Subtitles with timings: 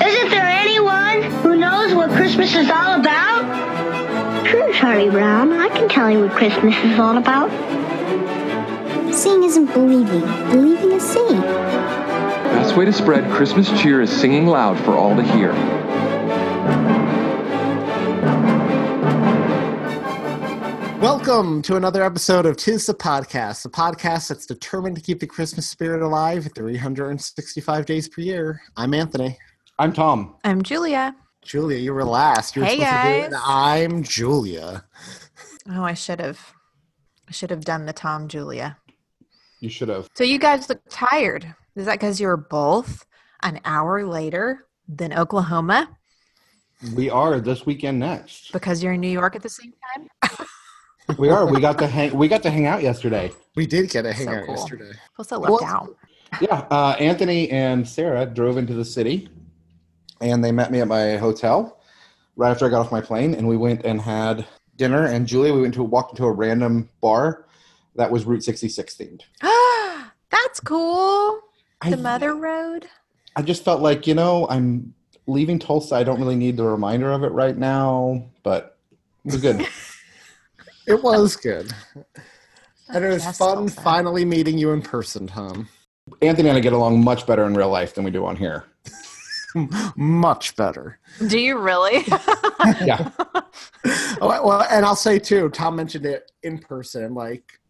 [0.00, 4.46] Isn't there anyone who knows what Christmas is all about?
[4.46, 5.52] Sure, Charlie Brown.
[5.52, 7.50] I can tell you what Christmas is all about.
[9.14, 10.20] Seeing isn't believing.
[10.50, 11.40] Believing is seeing.
[11.40, 15.52] Best way to spread Christmas cheer is singing loud for all to hear.
[21.00, 25.26] Welcome to another episode of Tis the Podcast, the podcast that's determined to keep the
[25.26, 28.60] Christmas spirit alive 365 days per year.
[28.76, 29.38] I'm Anthony.
[29.78, 30.36] I'm Thom.
[30.44, 31.14] I'm Julia.
[31.42, 32.56] Julia, you were last.
[32.56, 33.30] You were Hey, supposed to do it.
[33.32, 33.42] guys.
[33.46, 34.84] I'm Julia.
[35.70, 36.40] Oh, I should have.
[37.28, 38.78] I should have done the Thom Julia.
[39.60, 40.08] You should have.
[40.14, 41.54] So you guys look tired.
[41.74, 43.04] Is that because you were both
[43.42, 45.90] an hour later than Oklahoma
[46.94, 48.52] We are this weekend next.
[48.52, 50.08] because you're in New York at the same time?
[51.18, 51.46] We are.
[51.46, 52.16] We got to hang.
[52.16, 53.30] We got to hang out yesterday.
[53.54, 54.56] We did get a So hangout cool.
[54.56, 54.90] yesterday.
[55.14, 55.96] Plus, I left Well, out.
[56.40, 56.66] Yeah.
[56.68, 59.28] Uh, Anthony and Sarah drove into the city,
[60.20, 61.80] and they met me at my hotel
[62.36, 65.06] right after I got off my plane, and we went and had dinner.
[65.06, 67.46] And Julia, we went to walked into a random bar
[67.94, 69.22] that was Route 66 themed.
[69.42, 71.40] Ah, that's cool.
[71.80, 72.86] I, The Mother Road.
[73.34, 74.94] I just felt like you know I'm
[75.26, 75.96] leaving Tulsa.
[75.96, 78.78] I don't really need the reminder of it right now, but
[79.24, 79.66] it was good.
[80.86, 81.72] It was good.
[82.88, 85.68] And it was fun finally meeting you in person, Thom.
[86.22, 88.64] Anthony and I get along much better in real life than we do on here.
[89.96, 90.98] Much better.
[91.28, 92.04] Do you really?
[92.84, 93.10] Yeah.
[94.20, 97.60] Well, and I'll say too, Thom mentioned it in person, like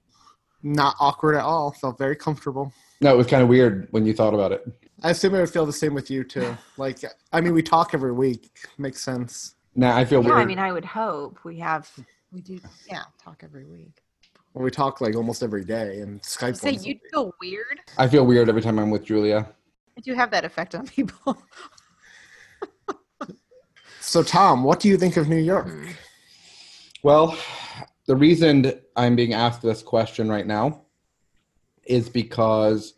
[0.62, 1.72] not awkward at all.
[1.72, 2.72] Felt very comfortable.
[3.00, 4.64] No, it was kind of weird when you thought about it.
[5.02, 6.56] I assume it would feel the same with you too.
[6.78, 7.00] Like,
[7.32, 8.50] I mean, we talk every week.
[8.78, 9.56] Makes sense.
[9.74, 10.40] Now I feel yeah, weird.
[10.40, 11.90] I mean, I would hope we have.
[12.32, 12.58] We do.
[12.88, 14.00] Yeah, talk every week.
[14.54, 16.56] Well, we talk like almost every day, and Skype.
[16.56, 17.80] Say you'd feel weird.
[17.98, 19.48] I feel weird every time I'm with Julia.
[19.96, 21.36] I do have that effect on people.
[24.06, 25.68] So, Thom, what do you think of New York?
[25.68, 25.90] Hmm.
[27.02, 27.36] Well,
[28.06, 30.82] the reason I'm being asked this question right now
[31.84, 32.94] is because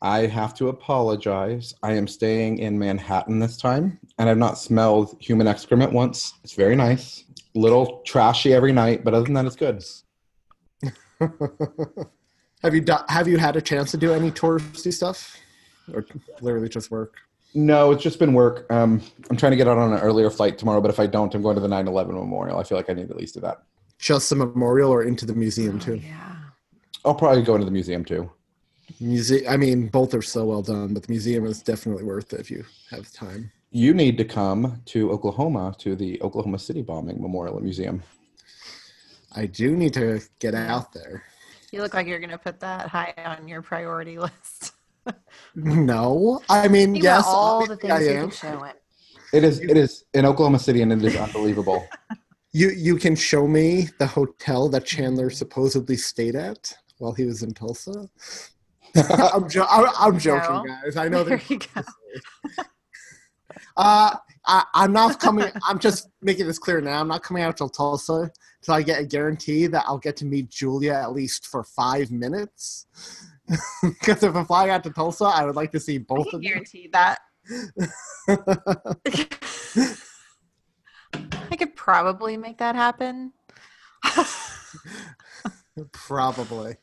[0.00, 1.74] I have to apologize.
[1.82, 6.34] I am staying in Manhattan this time, and I've not smelled human excrement once.
[6.44, 7.24] It's very nice.
[7.56, 9.82] A little trashy every night, but other than that, it's good.
[12.62, 15.36] have you do- have you had a chance to do any touristy stuff,
[15.92, 16.04] or
[16.40, 17.16] literally just work?
[17.54, 18.70] No, it's just been work.
[18.70, 21.34] Um, I'm trying to get out on an earlier flight tomorrow, but if I don't,
[21.34, 22.58] I'm going to the 9 11 memorial.
[22.58, 23.62] I feel like I need at least do that.
[23.98, 25.94] Just the memorial, or into the museum too?
[25.94, 26.36] yeah.
[27.04, 28.30] I'll probably go into the museum too.
[29.00, 29.44] Museum.
[29.48, 32.50] I mean, both are so well done, but the museum is definitely worth it if
[32.50, 33.52] you have time.
[33.70, 38.02] You need to come to Oklahoma to the Oklahoma City bombing memorial and museum.
[39.34, 41.24] I do need to get out there.
[41.72, 44.72] You look like you're going to put that high on your priority list.
[45.54, 48.30] No, I mean, Think yes, about all the things I you am.
[48.30, 48.76] could show it.
[49.32, 49.60] It is.
[49.60, 51.86] It is in Oklahoma City, and it is unbelievable.
[52.52, 57.42] You you can show me the hotel that Chandler supposedly stayed at while he was
[57.42, 58.08] in Tulsa.
[58.96, 60.64] I'm, jo- I'm, I'm joking, No.
[60.64, 60.96] guys.
[60.96, 61.22] I know.
[61.24, 61.82] There you go.
[63.76, 64.14] uh,
[64.46, 65.46] I, I'm not coming.
[65.66, 67.00] I'm just making this clear now.
[67.00, 68.30] I'm not coming out till Tulsa
[68.62, 72.10] till I get a guarantee that I'll get to meet Julia at least for five
[72.10, 72.86] minutes.
[73.82, 76.36] Because if I'm flying out to Tulsa, I would like to see I both can
[76.36, 76.48] of you.
[76.50, 77.18] guarantee that.
[81.50, 83.32] I could probably make that happen.
[85.92, 86.76] Probably.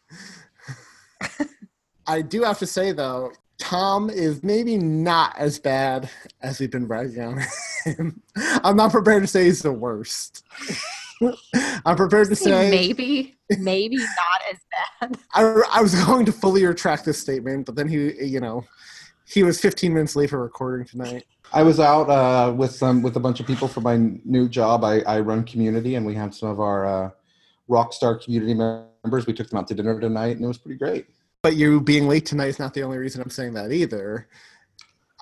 [2.07, 6.09] I do have to say though, Thom is maybe not as bad
[6.41, 7.41] as we've been writing on
[7.85, 8.21] him.
[8.36, 10.44] I'm not prepared to say he's the worst.
[11.86, 15.18] I'm prepared to say maybe, maybe not as bad.
[15.34, 18.66] I, I was going to fully retract this statement, but then he, you know,
[19.25, 21.25] he was 15 minutes late for recording tonight.
[21.52, 24.84] I was out uh, with some with a bunch of people for my new job.
[24.84, 27.10] I, I run community, and we have some of our uh,
[27.68, 29.28] rock star community members.
[29.28, 31.06] We took them out to dinner tonight, and it was pretty great.
[31.44, 34.28] But you being late tonight is not the only reason I'm saying that either.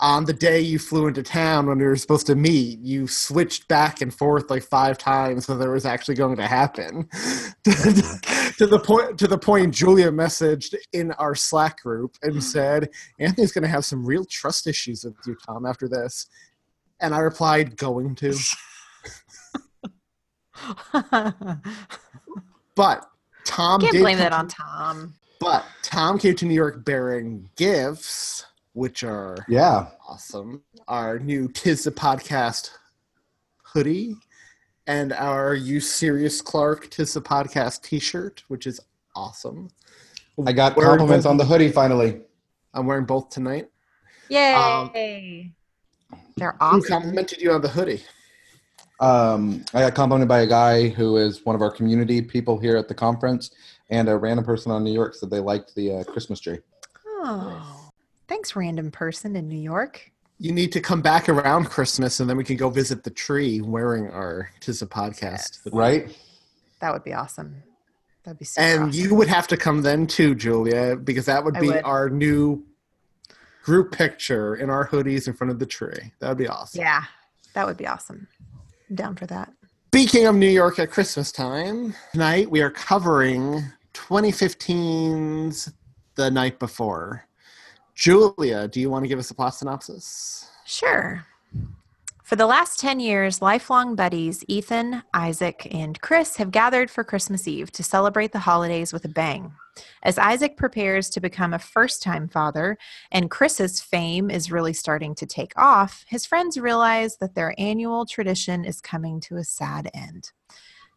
[0.01, 3.67] On the day you flew into town when we were supposed to meet, you switched
[3.67, 7.07] back and forth like five times whether it was actually going to happen.
[7.63, 12.41] to the point to the point Julia messaged in our Slack group and mm-hmm.
[12.41, 12.89] said,
[13.19, 16.27] Anthony's gonna have some real trust issues with you, Thom, after this.
[16.99, 18.33] And I replied, going to.
[22.75, 23.05] But
[23.45, 25.13] Thom Can't blame that to- on Thom.
[25.39, 29.87] But Thom came to New York bearing gifts, which are Yeah.
[30.07, 30.63] awesome.
[30.87, 32.69] Our new Tis the Podcast
[33.63, 34.15] hoodie
[34.87, 38.79] and our You Serious Clark Tis the Podcast t shirt, which is
[39.15, 39.69] awesome.
[40.45, 42.21] I got Wearing compliments both- on the hoodie finally.
[42.73, 43.69] I'm wearing both tonight.
[44.29, 44.53] Yay!
[44.53, 44.91] Um,
[46.37, 46.79] They're awesome.
[46.79, 46.89] Who awesome.
[46.89, 48.03] complimented you on the hoodie?
[49.01, 52.77] Um, I got complimented by a guy who is one of our community people here
[52.77, 53.51] at the conference,
[53.89, 56.59] and a random person on New York said they liked the uh, Christmas tree.
[57.07, 57.80] Oh,
[58.31, 60.09] thanks, random person in New York.
[60.39, 63.59] You need to come back around Christmas and then we can go visit the tree
[63.59, 65.61] wearing our Tis a Podcast.
[65.65, 65.75] hoodie.
[65.77, 66.17] Right?
[66.79, 67.61] That would be awesome.
[68.23, 69.01] That'd be super And awesome.
[69.01, 71.83] you would have to come then too, Julia, because that would be would.
[71.83, 72.63] our new
[73.63, 76.13] group picture in our hoodies in front of the tree.
[76.19, 76.79] That would be awesome.
[76.79, 77.03] Yeah,
[77.53, 78.29] that would be awesome.
[78.89, 79.51] I'm down for that.
[79.87, 83.61] Speaking of New York at Christmas time, tonight we are covering
[83.93, 85.73] 2015's
[86.15, 87.25] The Night Before.
[87.95, 90.49] Julia, do you want to give us a plot synopsis?
[90.65, 91.25] Sure.
[92.23, 97.45] For the last 10 years, lifelong buddies Ethan, Isaac, and Chris have gathered for Christmas
[97.45, 99.51] Eve to celebrate the holidays with a bang.
[100.03, 102.77] As Isaac prepares to become a first time father
[103.11, 108.05] and Chris's fame is really starting to take off, his friends realize that their annual
[108.05, 110.31] tradition is coming to a sad end.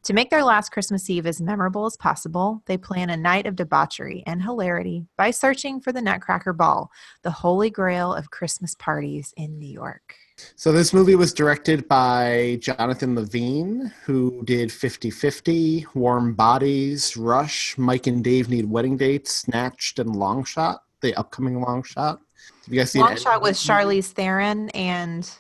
[0.05, 3.57] To make their last Christmas Eve as memorable as possible, they plan a night of
[3.57, 6.91] debauchery and hilarity by searching for the Nutcracker Ball,
[7.23, 10.15] the holy grail of Christmas parties in New York.
[10.57, 17.79] So, this movie was directed by Jonathan Levine, who did 50 50, Warm Bodies, Rush,
[17.79, 22.21] Mike and Dave Need Wedding Dates, Snatched, and Long Shot, the upcoming Long Shot.
[22.65, 25.31] Have you guys seen Long shot with Charlize Theron and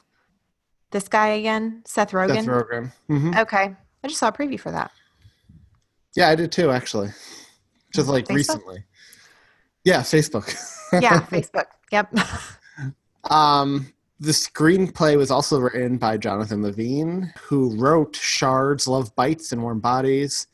[0.90, 2.36] this guy again, Seth Rogen.
[2.36, 2.92] Seth Rogen.
[3.10, 3.40] Mhm.
[3.42, 4.90] Okay, I just saw a preview for that.
[6.14, 7.08] Yeah, I did too, actually.
[7.94, 8.34] Just like Facebook?
[8.34, 8.84] recently.
[9.84, 11.00] Yeah, Facebook.
[11.00, 11.64] Yeah, Facebook.
[11.90, 12.14] Yep.
[13.30, 19.62] Um, the screenplay was also written by Jonathan Levine, who wrote Shards, Love Bites, and
[19.62, 20.48] Warm Bodies.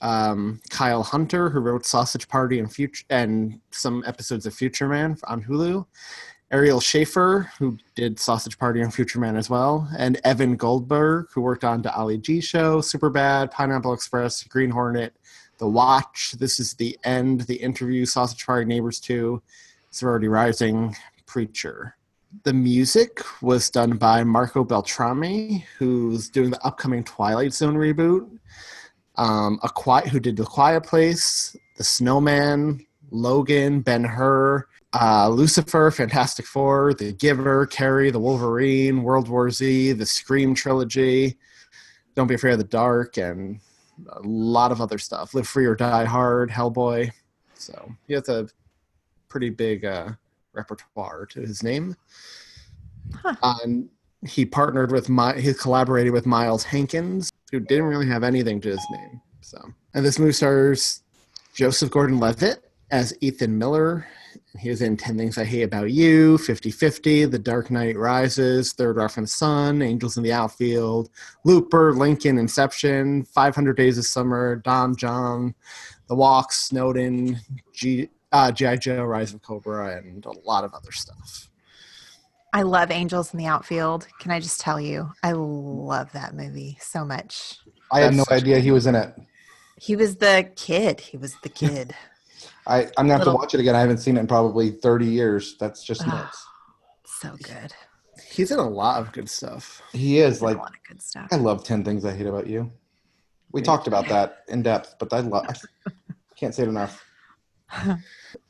[0.00, 5.16] Um, Kyle Hunter, who wrote Sausage Party and Future and some episodes of Future Man
[5.24, 5.86] on Hulu.
[6.50, 11.40] Ariel Shaffir, who did Sausage Party and Future Man as well, and Evan Goldberg, who
[11.40, 15.16] worked on the Ali G Show, Superbad, Pineapple Express, Green Hornet,
[15.58, 16.32] The Watch.
[16.38, 19.42] This is the end, the interview, Sausage Party, Neighbors 2,
[19.90, 20.94] Sorority Rising,
[21.26, 21.96] Preacher.
[22.42, 28.28] The music was done by Marco Beltrami, who's doing the upcoming Twilight Zone reboot.
[29.16, 35.90] Um, a quiet, who did The Quiet Place, The Snowman, Logan, Ben Hur, uh, Lucifer,
[35.90, 41.36] Fantastic Four, The Giver, Carrie, The Wolverine, World War Z, The Scream trilogy,
[42.14, 43.60] Don't Be Afraid of the Dark, and
[44.10, 45.34] a lot of other stuff.
[45.34, 47.10] Live Free or Die Hard, Hellboy.
[47.54, 48.48] So he has a
[49.28, 50.10] pretty big uh,
[50.52, 51.96] repertoire to his name.
[53.14, 53.34] Huh.
[53.42, 53.88] Um,
[54.26, 58.70] he partnered with my he collaborated with Miles Hankins, who didn't really have anything to
[58.70, 59.20] his name.
[59.40, 59.58] So,
[59.92, 61.02] and this movie stars
[61.54, 64.06] Joseph Gordon-Levitt as Ethan Miller.
[64.58, 68.96] He was in 10 Things I Hate About You, 50-50, The Dark Knight Rises, Third
[68.96, 71.10] Rock from the Sun, Angels in the Outfield,
[71.44, 75.54] Looper, Lincoln, Inception, 500 Days of Summer, Don Jon,
[76.08, 77.40] The Walk, Snowden,
[77.72, 78.76] G, uh, G.I.
[78.76, 81.50] Joe, Rise of Cobra, and a lot of other stuff.
[82.52, 84.06] I love Angels in the Outfield.
[84.20, 85.10] Can I just tell you?
[85.24, 87.58] I love that movie so much.
[87.90, 89.12] I had no idea he was in it.
[89.76, 91.00] He was the kid.
[91.00, 91.94] He was the kid.
[92.66, 93.74] I, I'm gonna have to watch it again.
[93.74, 95.56] I haven't seen it in probably 30 years.
[95.58, 96.22] That's just Ah.
[96.22, 96.46] nuts.
[97.04, 97.72] so good.
[98.30, 99.82] He's in a lot of good stuff.
[99.92, 101.28] He is Like, like a lot of good stuff.
[101.30, 102.70] I love 10 Things I Hate About You.
[103.52, 105.90] We talked about that in depth, but I love I
[106.36, 107.04] can't say it enough.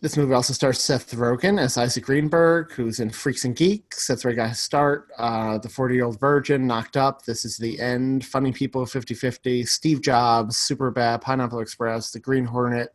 [0.01, 4.07] This movie also stars Seth Rogen as Isaac Greenberg, who's in Freaks and Geeks.
[4.07, 5.09] That's where he got his start.
[5.19, 9.15] Uh, the 40 year old virgin, Knocked Up, This is the End, Funny People 50
[9.15, 12.95] 50, Steve Jobs, Super Bad, Pineapple Express, The Green Hornet,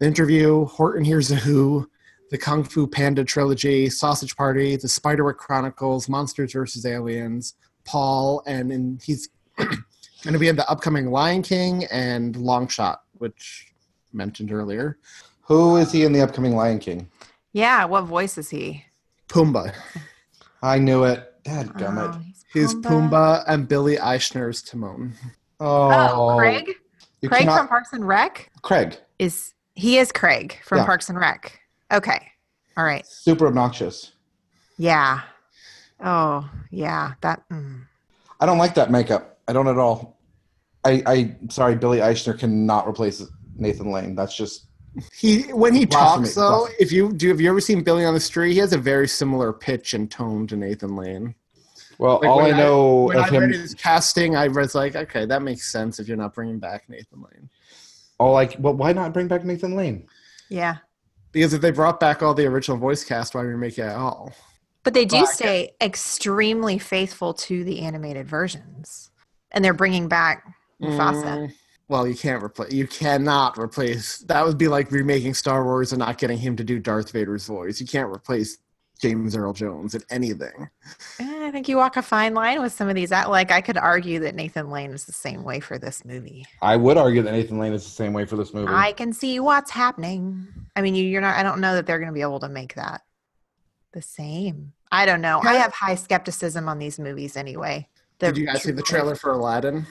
[0.00, 1.88] The Interview, Horton Hears a Who,
[2.30, 6.86] The Kung Fu Panda Trilogy, Sausage Party, The Spiderwick Chronicles, Monsters vs.
[6.86, 7.54] Aliens,
[7.84, 9.28] Paul, and in, he's
[9.58, 13.72] going to be in the upcoming Lion King and Long Shot, which
[14.14, 14.98] mentioned earlier.
[15.42, 17.08] Who is he in the upcoming Lion King?
[17.52, 18.84] Yeah, what voice is he?
[19.28, 19.74] Pumbaa.
[20.62, 21.26] I knew it.
[21.44, 22.22] Dad Oh, gummit.
[22.52, 25.12] He's Pumbaa and Billy Eichner's Timon.
[25.58, 25.90] Oh,
[26.32, 26.70] Oh, Craig?
[27.20, 28.50] You Craig cannot- from Parks and Rec?
[28.62, 28.96] Craig.
[29.18, 30.86] Is he is Craig from Yeah.
[30.86, 31.60] Parks and Rec?
[31.92, 32.28] Okay.
[32.76, 33.06] All right.
[33.06, 34.12] Super obnoxious.
[34.78, 35.20] Yeah.
[36.02, 37.12] Oh, yeah.
[37.20, 37.42] That.
[37.50, 37.82] Mm.
[38.40, 39.38] I don't like that makeup.
[39.48, 40.18] I don't at all.
[40.84, 43.22] I, I sorry, Billy Eichner cannot replace
[43.56, 44.14] Nathan Lane.
[44.14, 44.66] That's just
[45.12, 46.76] He when he talks though, blasphemy.
[46.80, 48.52] if you do, have you ever seen Billy on the Street?
[48.54, 51.34] He has a very similar pitch and tone to Nathan Lane.
[51.98, 52.20] well.
[52.22, 54.96] Like, all I when know when of I him, read his casting, I was like,
[54.96, 57.50] okay, that makes sense if you're not bringing back Nathan Lane.
[58.20, 60.06] All like, well, why not bring back Nathan Lane?
[60.50, 60.76] Yeah.
[61.32, 64.32] Because if they brought back all the original voice cast, why remake it at all?
[64.82, 69.10] But they do Well, I stay extremely faithful to the animated versions.
[69.52, 70.44] And they're bringing back
[70.82, 71.24] Mufasa.
[71.24, 71.52] Mm,
[71.88, 72.72] well, you can't replace.
[72.72, 74.18] You cannot replace.
[74.18, 77.46] That would be like remaking Star Wars and not getting him to do Darth Vader's
[77.46, 77.80] voice.
[77.80, 78.58] You can't replace
[79.00, 80.68] James Earl Jones in anything.
[81.18, 83.10] I think you walk a fine line with some of these.
[83.10, 86.46] Like, I could argue that Nathan Lane is the same way for this movie.
[86.62, 88.72] I would argue that Nathan Lane is the same way for this movie.
[88.72, 90.46] I can see what's happening.
[90.76, 91.36] I mean, you, you're not.
[91.36, 93.02] I don't know that they're going to be able to make that
[93.92, 94.72] the same.
[94.92, 95.40] I don't know.
[95.42, 97.88] I have high skepticism on these movies anyway.
[98.18, 99.86] The Did you guys see the trailer for Aladdin?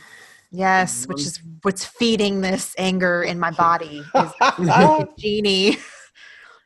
[0.52, 1.28] Yes, which mm-hmm.
[1.28, 4.04] is what's feeding this anger in my body.
[4.16, 5.78] Is Genie.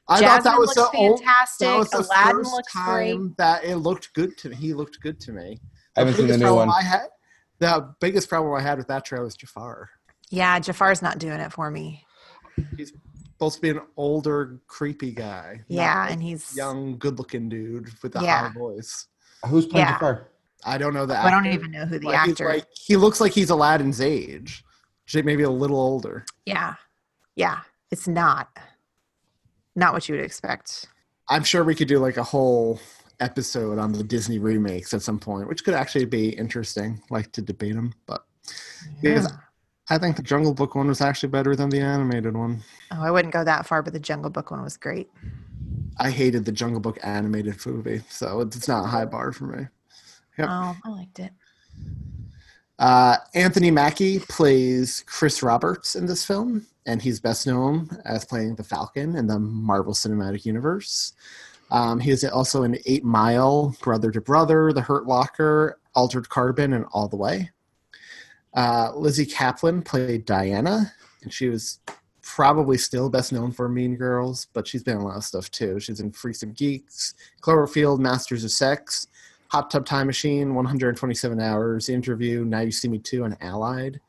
[0.07, 1.67] I thought that was the looks old, fantastic.
[1.67, 4.55] that was the Aladdin first looks time that it looked good to me.
[4.57, 5.57] He looked good to me.
[5.95, 6.77] I haven't seen the biggest new problem one.
[6.77, 7.07] I had,
[7.59, 9.89] the biggest problem I had with that trailer was Jafar.
[10.29, 12.05] Yeah, Jafar's not doing it for me.
[12.75, 12.91] He's
[13.31, 15.61] supposed to be an older, creepy guy.
[15.67, 18.47] Yeah, and he's young, good-looking dude with a Yeah.
[18.49, 19.07] high voice.
[19.47, 19.93] Who's playing Yeah.
[19.93, 20.27] Jafar?
[20.65, 21.25] I don't know that.
[21.25, 22.47] I don't even know who the like, he's actor.
[22.49, 24.63] like he looks like he's Aladdin's age,
[25.05, 26.25] J- maybe a little older.
[26.45, 26.75] yeah,
[27.35, 27.59] yeah,
[27.91, 28.47] it's not
[29.75, 30.87] not what you would expect.
[31.29, 32.79] I'm sure we could do like a whole
[33.19, 37.41] episode on the Disney remakes at some point, which could actually be interesting, like to
[37.41, 37.93] debate them.
[38.05, 38.25] But
[39.01, 39.31] because
[39.89, 42.61] I think the Jungle Book one was actually better than the animated one.
[42.91, 45.09] Oh, I wouldn't go that far, but the Jungle Book one was great.
[45.99, 49.67] I hated the Jungle Book animated movie, so it's not a high bar for me.
[50.37, 50.47] Yep.
[50.49, 51.31] Oh, I liked it.
[52.79, 58.55] Uh, Anthony Mackie plays Chris Roberts in this film, and he's best known as playing
[58.55, 61.13] the Falcon in the Marvel Cinematic Universe.
[61.71, 66.73] Um, he is also in Eight Mile, Brother to Brother, The Hurt Locker, Altered Carbon,
[66.73, 67.51] and All the Way.
[68.53, 71.79] Uh, Lizzy Caplan played Diana, and she was
[72.21, 75.49] probably still best known for Mean Girls, but she's been in a lot of stuff
[75.51, 75.79] too.
[75.79, 79.07] She's in Freaks and Geeks, Cloverfield, Masters of Sex,
[79.49, 83.99] Hot Tub Time Machine, 127 Hours, Interview, Now You See Me Too, and Allied.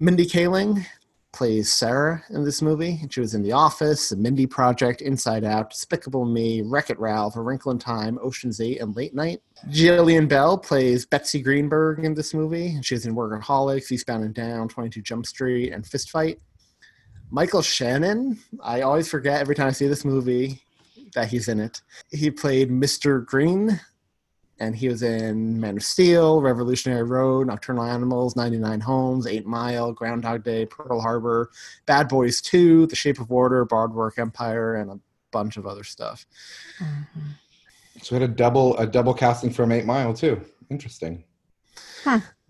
[0.00, 0.84] Mindy Kaling
[1.32, 2.98] plays Sarah in this movie.
[3.02, 6.98] and She was in The Office, The Mindy Project, Inside Out, Despicable Me, Wreck It
[6.98, 9.40] Ralph, A Wrinkle in Time, Ocean's Eight, and Late Night.
[9.68, 12.68] Jillian Bell plays Betsy Greenberg in this movie.
[12.68, 16.40] and She was in Workaholics, Eastbound and Down, 22 Jump Street, and Fist Fight.
[17.30, 20.62] Michael Shannon, I always forget every time I see this movie
[21.14, 21.82] that he's in it.
[22.10, 23.24] He played Mr.
[23.24, 23.78] Green,
[24.60, 29.92] and he was in Man of Steel, Revolutionary Road, Nocturnal Animals, 99 Homes, 8 Mile,
[29.92, 31.50] Groundhog Day, Pearl Harbor,
[31.86, 34.98] Bad Boys 2, The Shape of Water, Boardwalk Empire, and a
[35.30, 36.26] bunch of other stuff.
[36.82, 37.20] Mm-hmm.
[38.02, 40.40] So we had a double a double casting from Eight Mile too.
[40.70, 41.24] Interesting.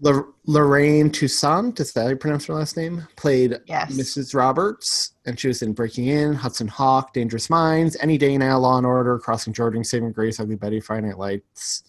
[0.04, 3.06] L- Lorraine Toussaint, is that how you pronounce her last name?
[3.16, 3.92] Played Yes.
[3.92, 4.34] Mrs.
[4.34, 8.76] Roberts, and she was in Breaking In, Hudson Hawk, Dangerous Minds, Any Day Now, Law
[8.78, 11.82] and Order, Crossing Jordan, Saving Grace, Ugly Betty, Friday Night Lights,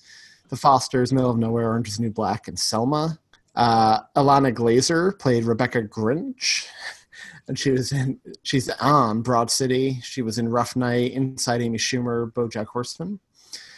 [0.49, 3.19] The Fosters, Middle of Nowhere, Orange is the New Black, and Selma.
[3.55, 6.65] Uh, Ilana Glazer played Rebecca Grinch,
[7.47, 9.99] and she was in she's on Broad City.
[10.01, 13.19] She was in Rough Night, Inside Amy Schumer, BoJack Horseman.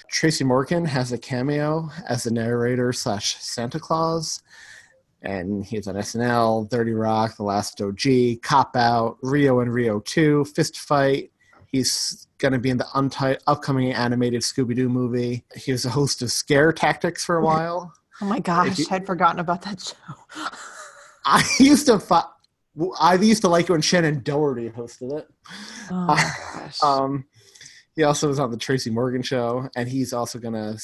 [0.10, 4.44] Tracy Morgan has a cameo as the narrator slash Santa Claus,
[5.22, 10.46] and he's on SNL, 30 Rock, The Last OG, Cop Out, Rio and Rio 2,
[10.46, 11.32] Fist Fight.
[11.72, 15.46] He's going to be in the unti- upcoming animated Scooby Doo movie.
[15.56, 17.94] He was a host of Scare Tactics for a while.
[18.22, 19.96] Oh my gosh, I'd forgotten about that show.
[21.26, 22.26] I used to fi-
[23.00, 25.28] I used to like it when Shannen Doherty hosted it.
[25.90, 26.16] Oh my
[26.54, 26.84] gosh.
[26.84, 27.26] Um,
[27.96, 30.78] he also was on the Tracy Morgan show, and he's also going to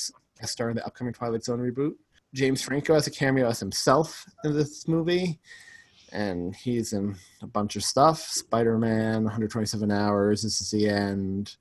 [0.47, 1.93] star in the upcoming Twilight Zone reboot.
[2.33, 5.39] James Franco has a cameo as himself in this movie,
[6.11, 11.55] and he's in a bunch of stuff: Spider Man, 127 Hours, This Is the End,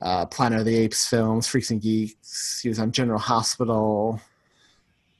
[0.00, 2.60] uh, Planet of the Apes films, Freaks and Geeks.
[2.62, 4.20] He was on General Hospital,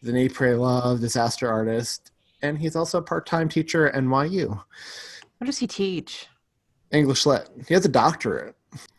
[0.02, 2.10] The Nate Pray Love, Disaster Artist,
[2.42, 4.62] and he's also a part-time teacher at NYU,
[5.44, 6.26] what does he teach?
[6.90, 7.50] English Lit.
[7.68, 8.54] He has a doctorate.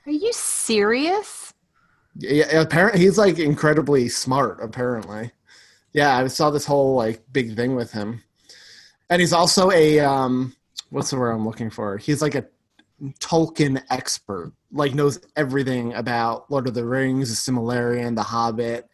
[0.06, 1.54] Are you serious?
[2.18, 4.60] Yeah, apparently he's like incredibly smart.
[4.62, 5.32] Apparently,
[5.94, 8.22] yeah, I saw this whole like big thing with him,
[9.10, 10.56] and he's also a um,
[10.90, 11.98] what's the word I'm looking for?
[11.98, 12.46] He's like a
[13.20, 14.54] Tolkien expert.
[14.72, 18.90] Like knows everything about Lord of the Rings, the Silmarillion, the Hobbit,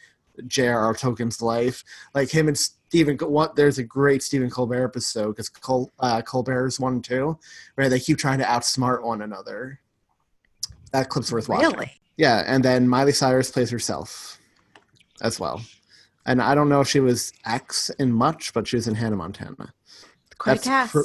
[0.48, 0.94] J.R.R.
[0.94, 1.84] Tolkien's life.
[2.13, 6.80] Like him and Stephen, what there's a great Stephen Colbert episode because Col, uh, Colbert's
[6.80, 7.38] one too,
[7.75, 9.80] where they keep trying to outsmart one another.
[10.91, 11.72] That clip's worth watching.
[11.72, 11.91] Really?
[12.18, 14.38] Yeah, and then Miley Cyrus plays herself
[15.22, 15.62] as well.
[16.25, 19.15] And I don't know if she was X in much, but she was in Hannah
[19.15, 19.74] Montana.
[20.42, 20.92] Quite That's a cast.
[20.94, 21.00] pr-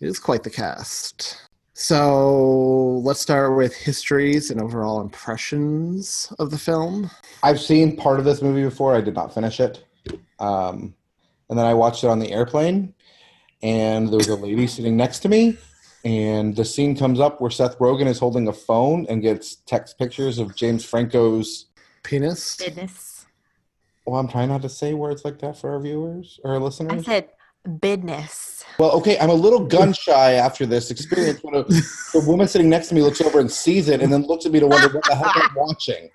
[0.00, 1.38] It is quite the cast.
[1.74, 7.10] So let's start with histories and overall impressions of the film.
[7.42, 8.94] I've seen part of this movie before.
[8.94, 9.84] I did not finish it.
[10.38, 10.94] Um,
[11.50, 12.94] and then I watched it on the airplane,
[13.60, 15.58] and there was a lady sitting next to me.
[16.04, 19.98] And the scene comes up where Seth Rogen is holding a phone and gets text
[19.98, 21.66] pictures of James Franco's.
[22.04, 22.56] Penis.
[22.56, 23.26] Business.
[24.06, 26.60] Well, I'm trying not to say words like that for our viewers or our I
[26.60, 27.04] listeners.
[27.04, 27.30] said
[27.66, 28.64] business.
[28.78, 31.40] Well, okay, I'm a little gun shy after this experience.
[31.42, 34.26] When a, the woman sitting next to me looks over and sees it, and then
[34.26, 36.10] looks at me to wonder what the heck I'm watching.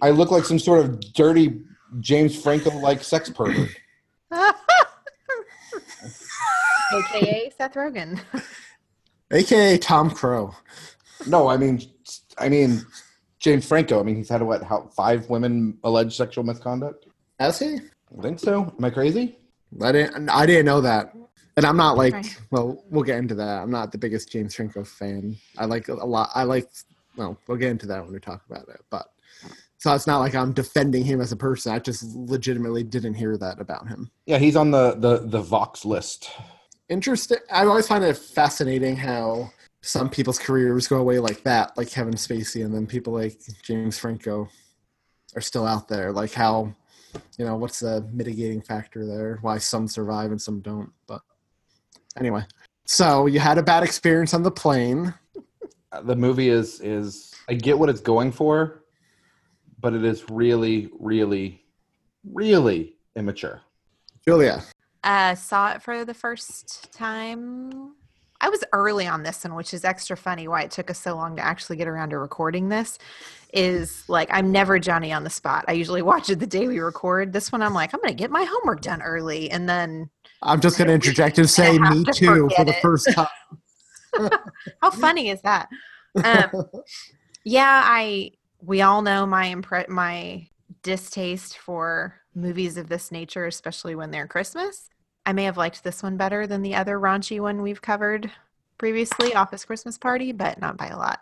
[0.00, 1.60] I look like some sort of dirty
[2.00, 3.68] James Franco-like sex pervert.
[6.92, 8.20] AKA Seth Rogen.
[9.30, 10.54] AKA Thom Crow.
[11.26, 11.82] No, I mean,
[12.38, 12.84] I mean
[13.38, 14.00] James Franco.
[14.00, 14.62] I mean, he's had what?
[14.62, 17.03] How five women alleged sexual misconduct?
[17.38, 17.80] Has he?
[18.16, 18.72] I think so.
[18.76, 19.36] Am I crazy?
[19.82, 20.28] I didn't.
[20.28, 21.14] I didn't know that.
[21.56, 22.14] And I'm not like.
[22.14, 22.40] Right.
[22.50, 23.62] Well, we'll get into that.
[23.62, 25.36] I'm not the biggest James Franco fan.
[25.58, 26.30] I like a lot.
[26.34, 26.68] I like.
[27.16, 28.80] Well, we'll get into that when we talk about it.
[28.90, 29.08] But
[29.78, 31.72] so it's not like I'm defending him as a person.
[31.72, 34.10] I just legitimately didn't hear that about him.
[34.26, 36.30] Yeah, he's on the the the Vox list.
[36.88, 37.38] Interesting.
[37.50, 39.50] I always find it fascinating how
[39.80, 43.98] some people's careers go away like that, like Kevin Spacey, and then people like James
[43.98, 44.48] Franco
[45.34, 46.12] are still out there.
[46.12, 46.74] Like how,
[47.38, 49.38] you know, what's the mitigating factor there?
[49.42, 50.90] Why some survive and some don't.
[51.06, 51.22] But
[52.18, 52.44] anyway,
[52.84, 55.14] so you had a bad experience on the plane.
[55.92, 58.84] Uh, The movie is is I get what it's going for,
[59.80, 61.64] but it is really, really,
[62.24, 63.60] really immature.
[64.26, 64.62] Julia,
[65.02, 67.94] Uh, saw it for the first time.
[68.40, 70.48] I was early on this one, which is extra funny.
[70.48, 72.98] Why it took us so long to actually get around to recording this
[73.54, 75.64] is like I'm never Johnny on the spot.
[75.68, 77.32] I usually watch it the day we record.
[77.32, 80.10] This one, I'm like, I'm going to get my homework done early, and then
[80.42, 82.82] I'm just going to interject and say me to too for the it.
[82.82, 83.28] first time.
[84.82, 85.68] how funny is that?
[86.22, 86.64] Um,
[87.44, 90.48] yeah, I we all know my impre- my
[90.82, 94.88] distaste for movies of this nature, especially when they're Christmas.
[95.26, 98.30] I may have liked this one better than the other raunchy one we've covered
[98.78, 101.20] previously, Office Christmas Party, but not by a lot.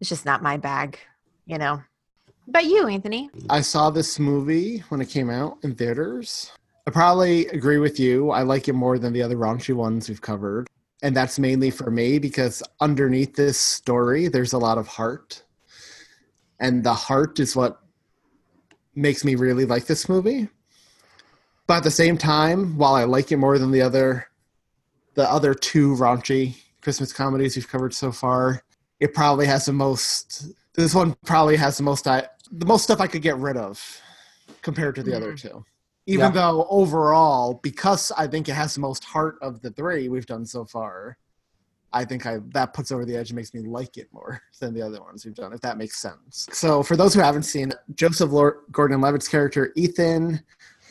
[0.00, 0.98] It's just not my bag,
[1.46, 1.82] you know.
[2.48, 6.50] But you, Anthony, I saw this movie when it came out in theaters.
[6.86, 8.30] I probably agree with you.
[8.30, 10.68] I like it more than the other raunchy ones we've covered.
[11.02, 15.44] And that's mainly for me because underneath this story, there's a lot of heart.
[16.58, 17.80] And the heart is what
[18.94, 20.48] makes me really like this movie.
[21.66, 24.28] But at the same time, while I like it more than the other
[25.14, 28.62] the other two raunchy Christmas comedies we've covered so far,
[28.98, 33.00] it probably has the most this one probably has the most I the most stuff
[33.00, 33.80] I could get rid of
[34.62, 35.64] compared to the other two.
[36.06, 36.30] Even Yeah.
[36.32, 40.44] though overall, because I think it has the most heart of the three we've done
[40.44, 41.16] so far,
[41.92, 44.74] I think I that puts over the edge and makes me like it more than
[44.74, 46.48] the other ones we've done, if that makes sense.
[46.52, 50.42] So for those who haven't seen Joseph Lord- Gordon-Levitt's character Ethan,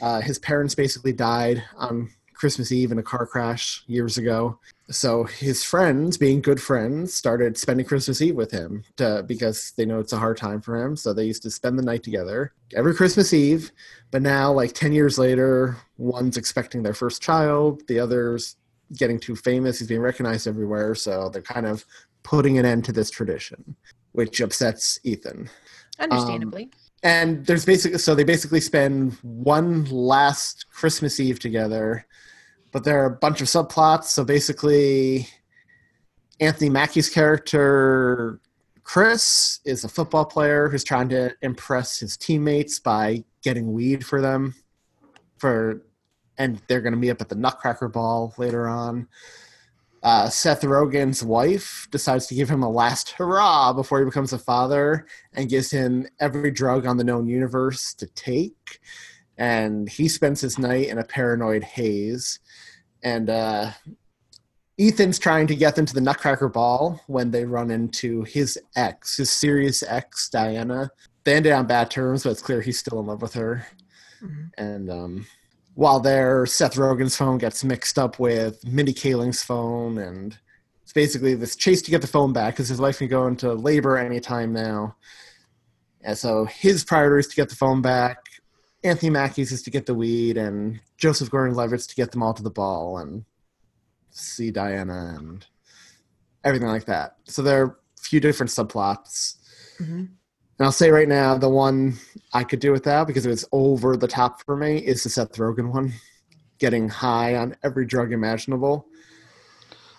[0.01, 2.09] uh, his parents basically died on
[2.41, 4.57] Christmas Eve in a car crash years ago.
[4.89, 9.85] So his friends, being good friends, started spending Christmas Eve with him to, because they
[9.85, 10.97] know it's a hard time for him.
[10.97, 13.71] So they used to spend the night together every Christmas Eve.
[14.09, 18.55] But now, like 10 years later, one's expecting their first child, the other's
[18.97, 19.77] getting too famous.
[19.77, 20.95] He's being recognized everywhere.
[20.95, 21.85] So they're kind of
[22.23, 23.75] putting an end to this tradition,
[24.13, 25.47] which upsets Ethan.
[25.99, 26.63] understandably.
[26.63, 26.71] Um,
[27.03, 32.05] and there's basically so they basically spend one last Christmas Eve together,
[32.71, 34.05] but there are a bunch of subplots.
[34.05, 35.27] So basically,
[36.39, 38.39] Anthony Mackie's character
[38.83, 44.19] Chris is a football player who's trying to impress his teammates by getting weed for
[44.19, 44.53] them,
[45.37, 45.83] for,
[46.37, 49.07] and they're going to meet up at the Nutcracker Ball later on.
[50.03, 54.39] Uh, Seth Rogen's wife decides to give him a last hurrah before he becomes a
[54.39, 58.79] father and gives him every drug on the known universe to take.
[59.37, 62.39] And he spends his night in a paranoid haze.
[63.03, 63.71] And uh,
[64.79, 69.17] Ethan's trying to get them to the Nutcracker Ball when they run into his ex,
[69.17, 70.91] his serious ex, Diana.
[71.23, 73.65] They ended on bad terms, but it's clear he's still in love with her.
[74.57, 75.25] And um,
[75.75, 80.37] while there, Seth Rogen's phone gets mixed up with Mindy Kaling's phone, and
[80.83, 83.53] it's basically this chase to get the phone back because his wife can go into
[83.53, 84.95] labor anytime now.
[86.01, 88.17] And so his priority is to get the phone back.
[88.83, 92.43] Anthony Mackie's is to get the weed, and Joseph Gordon-Levitt's to get them all to
[92.43, 93.23] the ball and
[94.09, 95.45] see Diana and
[96.43, 97.17] everything like that.
[97.25, 99.35] So there are a few different subplots.
[99.79, 100.09] Mhm.
[100.59, 101.97] And I'll say right now, the one
[102.33, 105.33] I could do without because it was over the top for me is the Seth
[105.33, 105.93] Rogen one,
[106.59, 108.87] getting high on every drug imaginable.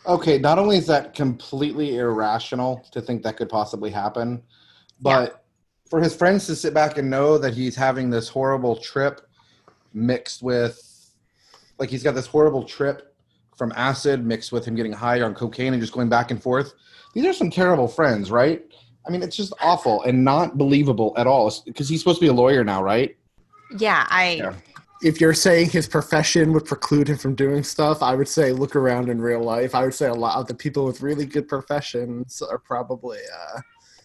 [0.06, 4.42] Okay, not only is that completely irrational to think that could possibly happen,
[5.00, 5.41] but
[5.92, 9.28] for his friends to sit back and know that he's having this horrible trip
[9.92, 11.12] mixed with,
[11.78, 13.14] like, he's got this horrible trip
[13.58, 16.72] from acid mixed with him getting high on cocaine and just going back and forth.
[17.12, 18.64] These are some terrible friends, right?
[19.06, 22.30] I mean, it's just awful and not believable at all because he's supposed to be
[22.30, 23.14] a lawyer now, right?
[23.76, 24.54] Yeah, I Yeah.
[25.02, 28.76] If you're saying his profession would preclude him from doing stuff, I would say look
[28.76, 29.74] around in real life.
[29.74, 33.60] I would say a lot of the people with really good professions are probably uh,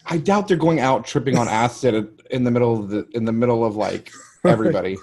[0.10, 3.32] I doubt they're going out tripping on acid in the middle of the in the
[3.32, 4.12] middle of like
[4.46, 4.98] everybody.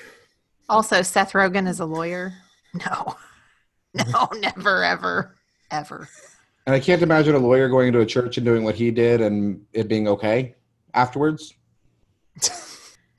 [0.68, 2.32] also Seth Rogen is a lawyer.
[2.74, 3.16] No.
[4.12, 5.36] No, never ever
[5.70, 6.06] ever.
[6.66, 9.22] And I can't imagine a lawyer going into a church and doing what he did
[9.22, 10.54] and it being okay
[10.92, 11.54] afterwards.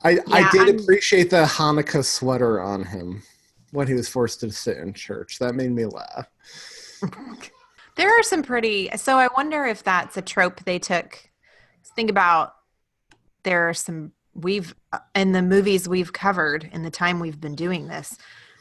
[0.04, 3.22] I, I did I'm- appreciate the Hanukkah sweater on him
[3.72, 5.40] when he was forced to sit in church.
[5.40, 6.28] That made me laugh.
[7.98, 8.88] There are some pretty.
[8.96, 11.18] So I wonder if that's a trope they took.
[11.96, 12.54] Think about
[13.42, 14.72] there are some we've
[15.16, 18.16] in the movies we've covered in the time we've been doing this.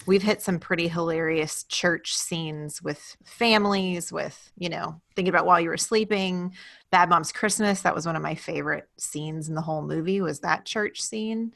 [0.07, 5.61] We've hit some pretty hilarious church scenes with families, with you know, thinking about while
[5.61, 6.55] you were sleeping.
[6.89, 7.83] Bad Moms Christmas.
[7.83, 10.19] That was one of my favorite scenes in the whole movie.
[10.19, 11.53] Was that church scene?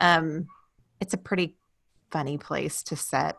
[0.00, 0.46] Um,
[1.00, 1.56] it's a pretty
[2.12, 3.38] funny place to set.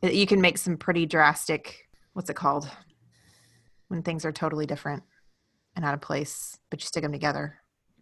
[0.00, 1.88] You can make some pretty drastic.
[2.12, 2.70] What's it called?
[3.88, 5.02] When things are totally different
[5.74, 7.56] and out of place, but you stick them together.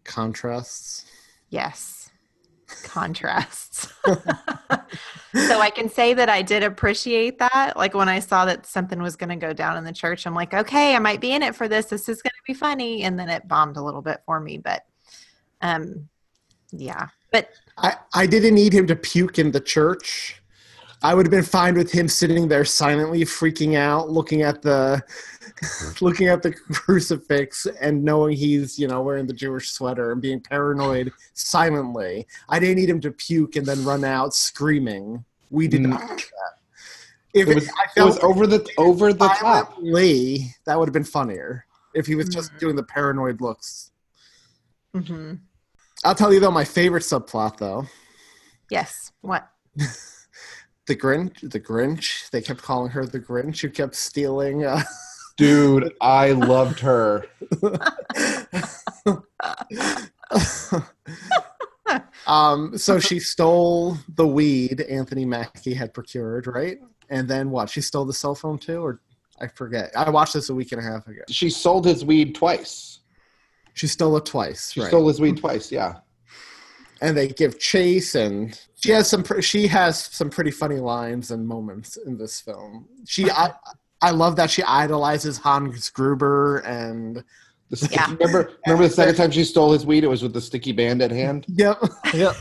[0.04, 1.06] Contrasts.
[1.50, 2.10] Yes.
[2.84, 3.92] Contrasts.
[4.06, 7.76] so I can say that I did appreciate that.
[7.76, 10.34] Like when I saw that something was going to go down in the church, I'm
[10.34, 11.86] like, okay, I might be in it for this.
[11.86, 13.02] This is going to be funny.
[13.02, 14.58] And then it bombed a little bit for me.
[14.58, 14.84] But
[15.60, 16.08] um,
[16.72, 17.08] yeah.
[17.32, 20.40] But I, I didn't need him to puke in the church.
[21.04, 25.02] I would have been fine with him sitting there silently freaking out, looking at the
[26.00, 30.40] looking at the crucifix and knowing he's, you know, wearing the Jewish sweater and being
[30.40, 32.26] paranoid silently.
[32.48, 35.24] I didn't need him to puke and then run out screaming.
[35.50, 36.58] We did not do that.
[37.34, 39.74] If It was, I it was felt over the over the top.
[39.74, 42.58] violently, that would have been funnier if he was just Mhm.
[42.60, 43.90] doing the paranoid looks.
[44.96, 45.38] mhm.
[46.02, 47.86] I'll tell you though, my favorite subplot though,
[48.70, 49.12] yes.
[49.20, 49.46] What?
[50.86, 52.30] the Grinch, the Grinch.
[52.30, 54.64] They kept calling her the Grinch, who kept stealing.
[54.64, 54.82] Uh,
[55.36, 57.26] Dude, I loved her.
[62.26, 66.78] um, so she stole the weed Anthony Mackie had procured, right?
[67.10, 67.68] And then what?
[67.68, 69.00] She stole the cell phone too, or
[69.40, 69.90] I forget.
[69.96, 71.22] I watched this a week and a half ago.
[71.28, 73.00] She sold his weed twice.
[73.74, 74.88] She stole it twice, She right?
[74.88, 75.96] stole his weed twice, yeah.
[77.00, 79.22] And they give chase, and she has some.
[79.22, 82.86] pre- She has some pretty funny lines and moments in this film.
[83.06, 83.52] She, I,
[84.02, 87.22] I love that she idolizes Hans Gruber, and
[87.70, 88.10] The sticky, Yeah.
[88.20, 91.02] Remember remember the second time she stole his weed, it was with the sticky band
[91.02, 91.46] at hand?
[91.48, 91.78] yep,
[92.14, 92.34] yep.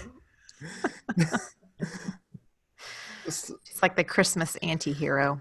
[3.26, 5.40] It's like the Christmas anti-hero.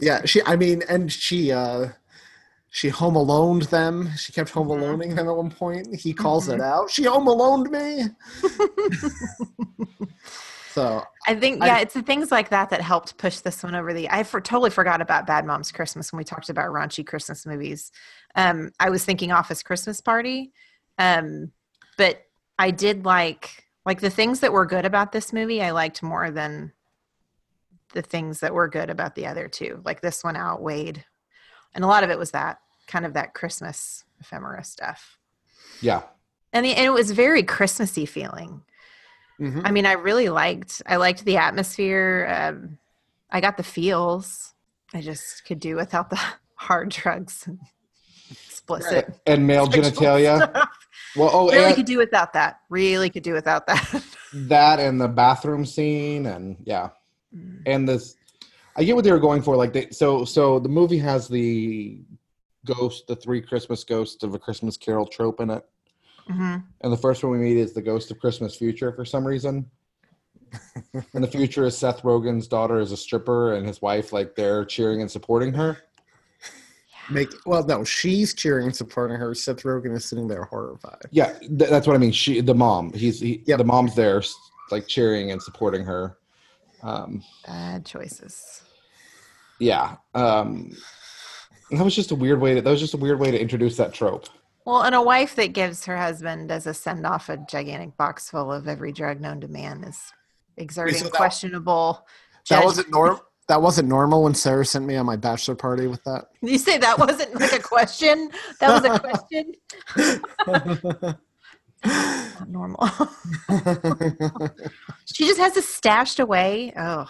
[0.00, 0.42] Yeah, she.
[0.44, 1.52] I mean, and she.
[1.52, 1.88] uh
[2.70, 4.10] she home aloned them.
[4.16, 5.94] She kept home aloning them at one point.
[5.94, 6.90] He calls it out.
[6.90, 8.04] She home aloned me.
[10.70, 13.74] so I think I- yeah, it's the things like that that helped push this one
[13.74, 14.08] over the.
[14.10, 17.90] I for, totally forgot about Bad Moms Christmas when we talked about raunchy Christmas movies.
[18.34, 20.52] Um, I was thinking Office Christmas Party,
[20.98, 21.52] um,
[21.96, 22.22] but
[22.58, 25.62] I did like like the things that were good about this movie.
[25.62, 26.72] I liked more than
[27.94, 29.80] the things that were good about the other two.
[29.84, 31.04] Like this one outweighed,
[31.74, 35.18] and a lot of it was that kind of that Christmas ephemera stuff.
[35.80, 36.02] Yeah.
[36.52, 38.62] And, the, and it was very Christmassy feeling.
[39.38, 39.62] mhm.
[39.64, 40.82] I mean, I really liked.
[40.86, 42.26] I liked the atmosphere.
[42.34, 42.78] Um,
[43.30, 44.54] I got the feels.
[44.94, 46.18] I just could do without the
[46.54, 47.58] hard drugs, and
[48.30, 49.14] explicit.
[49.26, 50.50] And male genitalia.
[50.50, 50.68] stuff.
[51.16, 52.60] Well, oh, really could do without that.
[52.68, 54.04] Really could do without that.
[54.34, 56.90] that and the bathroom scene, and yeah,
[57.36, 57.60] Mm.
[57.66, 58.16] and this.
[58.78, 59.56] I get what they were going for.
[59.56, 62.00] Like, they, so, so the movie has the
[62.64, 65.66] ghost, the three Christmas ghosts of a Christmas Carol trope in it,
[66.30, 66.62] Mhm.
[66.82, 69.68] and the first one we meet is the ghost of Christmas Future for some reason.
[71.14, 74.64] and the future is Seth Rogen's daughter is a stripper, and his wife like they're
[74.64, 75.76] cheering and supporting her.
[77.10, 79.34] Make well, no, she's cheering and supporting her.
[79.34, 81.00] Seth Rogen is sitting there horrified.
[81.10, 82.12] Yeah, th- that's what I mean.
[82.12, 83.58] She, the mom, he's he, Yep.
[83.58, 84.22] the mom's there,
[84.70, 86.18] like cheering and supporting her.
[86.82, 88.62] Um, Bad choices.
[89.58, 90.76] Yeah, um,
[91.70, 92.62] that was just a weird way to.
[92.62, 94.26] That was just a weird way to introduce that trope.
[94.64, 98.28] Well, and a wife that gives her husband as a send off a gigantic box
[98.30, 100.12] full of every drug known to man is
[100.56, 102.06] exerting so that- questionable.
[102.48, 102.64] That judgment.
[102.66, 103.24] wasn't normal.
[103.48, 106.26] That wasn't normal when Sarah sent me on my bachelor party with that.
[106.42, 108.30] You say that wasn't like a question?
[108.60, 109.54] That was a question?
[112.48, 112.86] Normal.
[115.06, 116.72] she just has this stashed away.
[116.76, 117.06] Oh,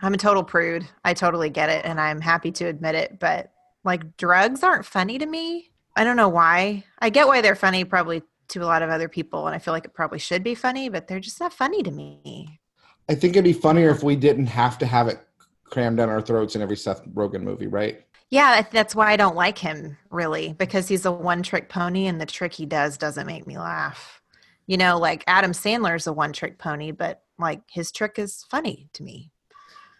[0.00, 0.86] I'm a total prude.
[1.04, 1.84] I totally get it.
[1.84, 3.18] And I'm happy to admit it.
[3.18, 3.50] But
[3.84, 5.70] like drugs aren't funny to me.
[5.96, 6.84] I don't know why.
[6.98, 9.46] I get why they're funny probably to a lot of other people.
[9.46, 11.90] And I feel like it probably should be funny, but they're just not funny to
[11.90, 12.60] me.
[13.08, 15.20] I think it'd be funnier if we didn't have to have it
[15.64, 18.04] crammed down our throats in every Seth Rogen movie, right?
[18.30, 22.20] Yeah, that's why I don't like him really because he's a one trick pony and
[22.20, 24.20] the trick he does doesn't make me laugh.
[24.66, 28.88] You know, like Adam Sandler's a one trick pony, but like his trick is funny
[28.92, 29.32] to me.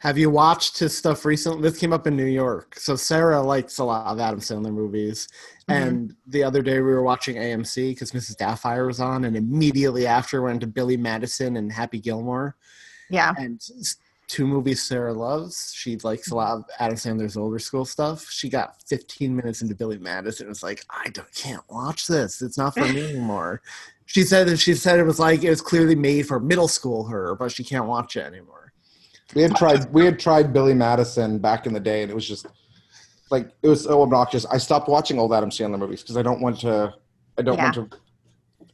[0.00, 1.62] Have you watched his stuff recently?
[1.62, 2.76] This came up in New York.
[2.76, 5.28] So Sarah likes a lot of Adam Sandler movies.
[5.68, 5.82] Mm-hmm.
[5.82, 8.36] And the other day we were watching AMC because Mrs.
[8.36, 12.56] Doubtfire was on, and immediately after went to Billy Madison and Happy Gilmore.
[13.10, 13.34] Yeah.
[13.36, 13.60] And
[14.28, 15.72] two movies Sarah loves.
[15.74, 18.28] She likes a lot of Adam Sandler's older school stuff.
[18.30, 20.46] She got 15 minutes into Billy Madison.
[20.46, 22.40] It was like, I don't, can't watch this.
[22.40, 23.62] It's not for me anymore.
[24.10, 27.04] She said that she said it was like it was clearly made for middle school
[27.08, 28.57] her, but she can't watch it anymore.
[29.34, 32.26] We had tried we had tried Billy Madison back in the day, and it was
[32.26, 32.46] just
[33.30, 34.46] like it was so obnoxious.
[34.46, 36.94] I stopped watching old Adam Sandler movies because I don't want to.
[37.38, 37.88] I don't want to.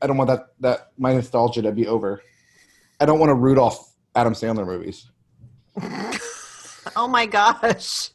[0.00, 2.22] I don't want that that my nostalgia to be over.
[3.00, 5.10] I don't want to root off Adam Sandler movies.
[6.96, 8.10] Oh my gosh.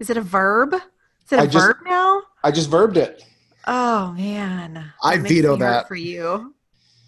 [0.00, 0.74] Is it a verb?
[0.74, 2.22] Is it a I just- verb now?
[2.42, 3.22] I just verbed it.
[3.66, 4.92] Oh man.
[5.02, 5.86] I That veto that.
[5.88, 6.52] for you.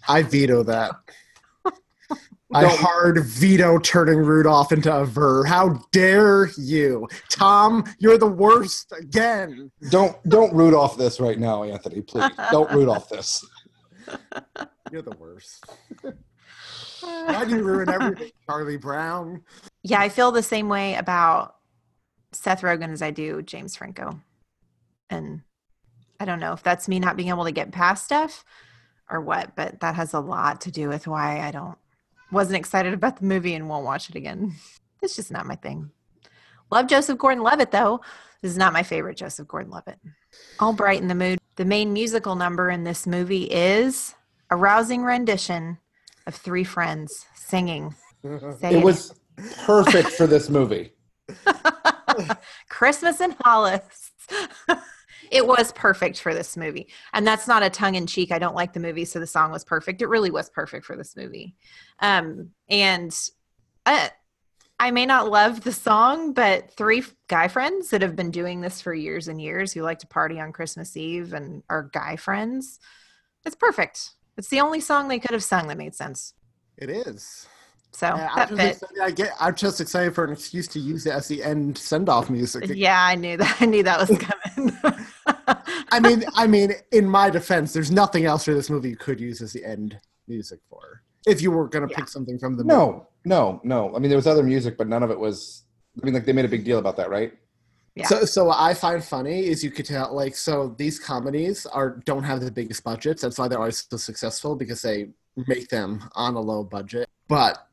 [0.07, 0.91] I veto that.
[2.53, 5.47] I hard veto turning Rudolph into a verb.
[5.47, 7.83] How dare you, Thom?
[7.99, 9.71] You're the worst again.
[9.89, 12.01] Don't don't root off this right now, Anthony.
[12.01, 13.45] Please don't root off this.
[14.91, 15.65] You're the worst.
[17.01, 19.43] Why do you ruin everything, Charlie Brown?
[19.83, 21.55] Yeah, I feel the same way about
[22.33, 24.19] Seth Rogen as I do James Franco.
[25.09, 25.41] And
[26.19, 28.43] I don't know if that's me not being able to get past stuff
[29.09, 31.77] or what, but that has a lot to do with why I don't
[32.31, 34.53] wasn't excited about the movie and won't watch it again.
[35.01, 35.91] It's just not my thing.
[36.71, 38.01] Love Joseph Gordon-Levitt though.
[38.41, 39.99] This is not my favorite Joseph Gordon-Levitt.
[40.59, 41.39] All bright in the mood.
[41.57, 44.15] The main musical number in this movie is
[44.49, 45.77] a rousing rendition
[46.25, 47.95] of three friends singing.
[48.59, 49.13] Say It was
[49.65, 50.93] perfect for this movie.
[52.69, 54.11] Christmas in Hollis.
[55.31, 56.89] it was perfect for this movie.
[57.13, 58.31] And that's not a tongue in cheek.
[58.31, 60.01] I don't like the movie, so the song was perfect.
[60.01, 61.55] It really was perfect for this movie.
[61.99, 63.17] Um, and
[63.85, 64.09] uh,
[64.79, 68.81] I may not love the song, but three guy friends that have been doing this
[68.81, 72.79] for years and years who like to party on Christmas Eve and are guy friends,
[73.45, 74.11] it's perfect.
[74.37, 76.33] It's the only song they could have sung that made sense.
[76.77, 77.47] It is.
[77.91, 78.57] So And that I'm, fit.
[78.57, 81.43] just excited, I get, I'm just excited for an excuse to use it as the
[81.43, 82.65] end send-off music.
[82.73, 83.57] Yeah, I knew that.
[83.59, 84.17] I knew that was
[84.55, 85.00] coming.
[85.91, 89.19] I mean, I mean, in my defense, there's nothing else for this movie you could
[89.19, 91.03] use as the end music for.
[91.27, 92.75] If you were going to pick something from the movie.
[92.75, 93.95] No, no, no.
[93.95, 95.63] I mean, there was other music, but none of it was.
[96.01, 97.33] I mean, like they made a big deal about that, right?
[97.95, 98.07] Yeah.
[98.07, 101.97] So, so what I find funny is you could tell, like, so these comedies are
[102.05, 103.21] don't have the biggest budgets.
[103.21, 107.09] That's why they're always so successful because they make them on a low budget.
[107.27, 107.67] But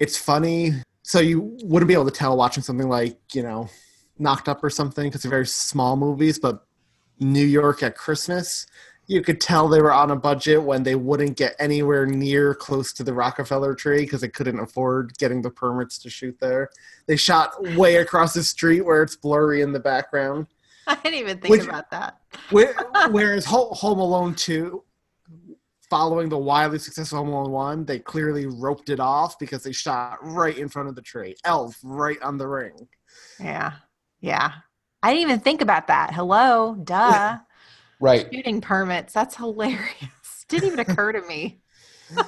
[0.00, 0.72] it's funny.
[1.02, 3.68] So you wouldn't be able to tell watching something like you know,
[4.18, 6.40] Knocked Up or something because they're very small movies.
[6.40, 6.65] But
[7.18, 8.66] New York at Christmas,
[9.06, 12.92] you could tell they were on a budget when they wouldn't get anywhere near close
[12.94, 16.70] to the Rockefeller tree because they couldn't afford getting the permits to shoot there.
[17.06, 20.48] They shot way across the street where it's blurry in the background.
[20.88, 22.18] I didn't even think Which- about that.
[23.10, 24.82] Whereas Home Alone 2,
[25.88, 30.18] following the wildly successful Home Alone 1, they clearly roped it off because they shot
[30.22, 31.36] right in front of the tree.
[31.44, 32.88] Elf right on the ring.
[33.38, 33.74] Yeah.
[34.20, 34.52] Yeah.
[35.06, 36.12] I didn't even think about that.
[36.12, 36.74] Hello.
[36.82, 37.38] Duh.
[38.00, 38.26] Right.
[38.34, 39.12] Shooting permits.
[39.12, 39.92] That's hilarious.
[40.48, 41.60] Didn't even occur to me.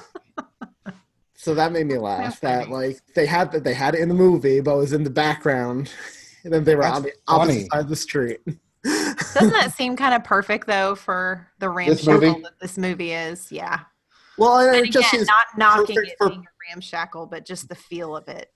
[1.41, 2.41] So that made me laugh.
[2.41, 5.05] That like they had that they had it in the movie, but it was in
[5.05, 5.89] the background,
[6.43, 8.41] and then they were That's on the opposite side of the street.
[8.83, 13.53] Doesn't that seem kind of perfect though for the ramshackle that this movie is?
[13.53, 13.79] Yeah.
[14.37, 17.45] Well, and And it just again, is not knocking it for- being a ramshackle, but
[17.45, 18.51] just the feel of it.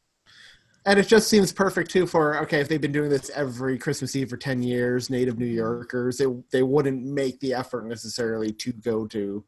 [0.85, 4.15] And it just seems perfect too for okay if they've been doing this every Christmas
[4.15, 8.73] Eve for ten years, native New Yorkers, they they wouldn't make the effort necessarily to
[8.73, 9.43] go to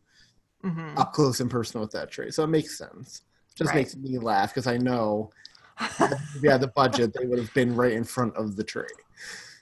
[0.64, 0.98] Mhm.
[0.98, 2.32] up close and personal with that tree.
[2.32, 3.22] So it makes sense.
[3.56, 3.76] Just Right.
[3.82, 5.30] makes me laugh because I know
[6.00, 8.88] if they had the budget, they would have been right in front of the tree.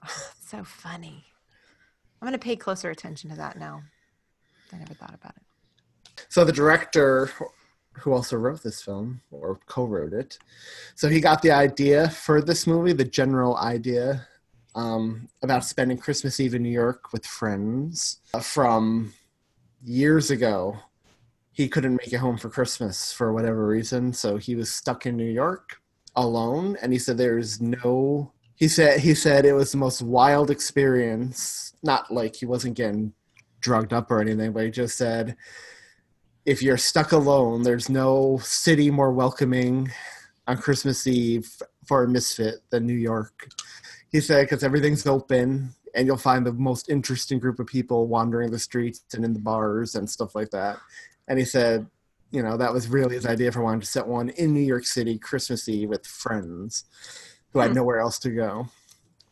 [0.47, 1.25] so funny.
[2.21, 3.81] I'm going to pay closer attention to that now.
[4.71, 5.43] I never thought about it.
[6.29, 7.29] So the director,
[7.93, 10.39] who also wrote this film or co-wrote it,
[10.95, 14.27] so he got the idea for this movie, the general idea
[14.75, 19.13] um, about spending Christmas Eve in New York with friends uh, from
[19.83, 20.77] years ago.
[21.51, 25.15] He couldn't make it home for Christmas for whatever reason, so he was stuck in
[25.15, 25.77] New York
[26.15, 26.77] alone.
[26.81, 31.73] And he said, "There's no." He said he said it was the most wild experience.
[31.83, 33.13] Not like he wasn't getting
[33.59, 35.37] drugged up or anything, but he just said
[36.45, 39.91] if you're stuck alone, there's no city more welcoming
[40.47, 41.49] on Christmas Eve
[41.85, 43.47] for a misfit than New York.
[44.09, 48.51] He said, because everything's open and you'll find the most interesting group of people wandering
[48.51, 50.77] the streets and in the bars and stuff like that.
[51.27, 51.87] And he said,
[52.31, 54.85] you know, that was really his idea for wanting to set one in New York
[54.85, 56.85] City Christmas Eve with friends
[57.51, 57.75] who had Hmm.
[57.77, 58.67] nowhere else to go.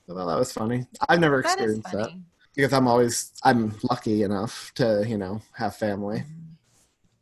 [0.08, 0.86] So well, that was funny.
[1.10, 2.12] I've never That experienced that
[2.56, 6.24] because I'm always I'm lucky enough to you know have family.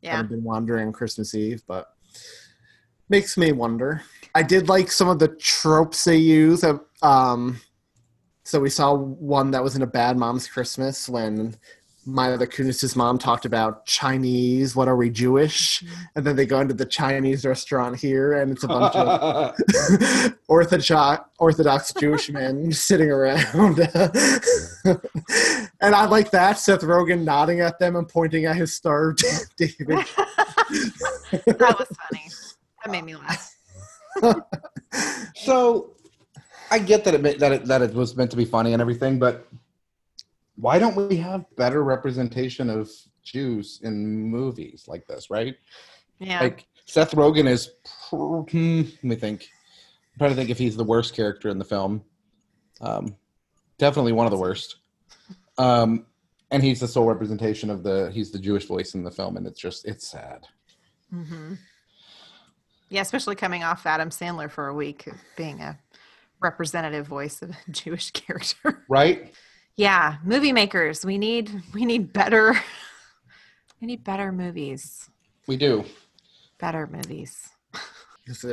[0.01, 0.19] Yeah.
[0.19, 1.93] I've been wandering Christmas Eve, but
[3.09, 4.03] makes me wonder.
[4.35, 6.63] I did like some of the tropes they use.
[6.63, 7.59] Of, um,
[8.43, 11.55] so we saw one that was in a bad mom's Christmas when
[12.05, 14.75] Mila Kunis's mom talked about Chinese.
[14.75, 15.81] What are we Jewish?
[15.81, 16.03] Mm-hmm.
[16.15, 21.29] And then they go into the Chinese restaurant here, and it's a bunch of orthodox
[21.37, 23.79] Orthodox Jewish men sitting around.
[25.81, 29.17] and I like that Seth Rogen nodding at them and pointing at his Star of
[29.57, 30.05] David.
[31.45, 32.29] that was funny.
[32.83, 33.55] That made me laugh.
[35.35, 35.93] so
[36.71, 39.19] I get that it that it, that it was meant to be funny and everything,
[39.19, 39.47] but
[40.59, 42.89] why don't we have better representation of
[43.23, 45.55] Jews in movies like this, right?
[46.19, 46.41] Yeah.
[46.41, 47.71] Like Seth Rogen is,
[48.09, 49.47] hmm, let me think.
[50.13, 52.03] I'm trying to think if he's the worst character in the film.
[52.81, 53.15] Um,
[53.77, 54.77] definitely one of the worst.
[55.57, 56.05] Um,
[56.51, 59.45] and he's the sole representation of the he's the Jewish voice in the film, and
[59.45, 60.47] it's just it's sad.
[61.13, 61.53] Mm-hmm.
[62.89, 65.77] Yeah, especially coming off Adam Sandler for a week, being a
[66.41, 68.83] representative voice of a Jewish character.
[68.89, 69.33] Right?
[69.79, 72.53] Yeah, movie makers, we need we need better
[73.81, 75.09] we need better movies.
[75.47, 75.85] We do.
[76.57, 77.47] Better movies.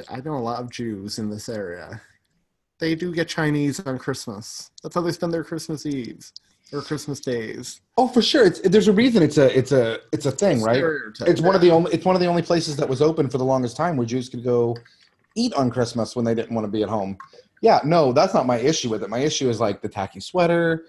[0.08, 2.00] I know a lot of Jews in this area.
[2.78, 4.70] They do get Chinese on Christmas.
[4.84, 6.32] That's how they spend their Christmas Eves
[6.72, 7.80] or Christmas days.
[7.98, 8.46] Oh, for sure.
[8.46, 10.76] It's there's a reason it's a it's a it's a thing, right?
[10.76, 13.28] Stereotype, It's one of the only it's one of the only places that was open
[13.28, 14.76] for the longest time where Jews could go
[15.34, 17.18] eat on Christmas when they didn't want to be at home.
[17.62, 19.10] Yeah, no, that's not my issue with it.
[19.10, 20.84] My issue is like the tacky sweater,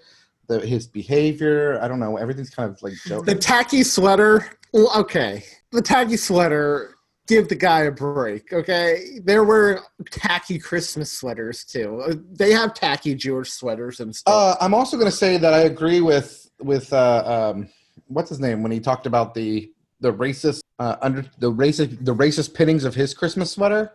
[0.48, 1.78] the his behavior.
[1.80, 2.16] I don't know.
[2.16, 3.26] Everything's kind of like joke.
[3.26, 4.50] The tacky sweater.
[4.74, 6.94] Okay, the tacky sweater.
[7.26, 9.18] Give the guy a break, okay?
[9.22, 12.00] They're wearing tacky Christmas sweaters too.
[12.00, 14.32] Uh, They have tacky Jewish sweaters and stuff.
[14.34, 17.68] Uh, I'm also going to say that I agree with with uh, um,
[18.06, 22.14] what's his name when he talked about the the racist uh, under the racist the
[22.14, 23.92] racist pinnings of his Christmas sweater.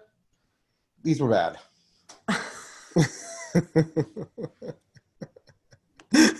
[1.02, 1.58] These were bad.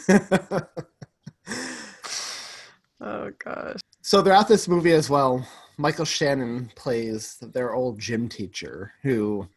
[3.04, 3.82] Oh gosh.
[4.02, 5.46] So throughout this movie as well,
[5.78, 9.48] Michael Shannon plays their old gym teacher who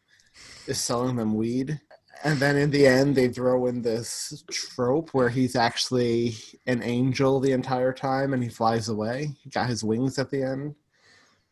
[0.66, 1.80] is selling them weed.
[2.24, 6.34] And then in the end, they throw in this trope where he's actually
[6.66, 9.36] an angel the entire time and he flies away.
[9.42, 10.74] He got his wings at the end.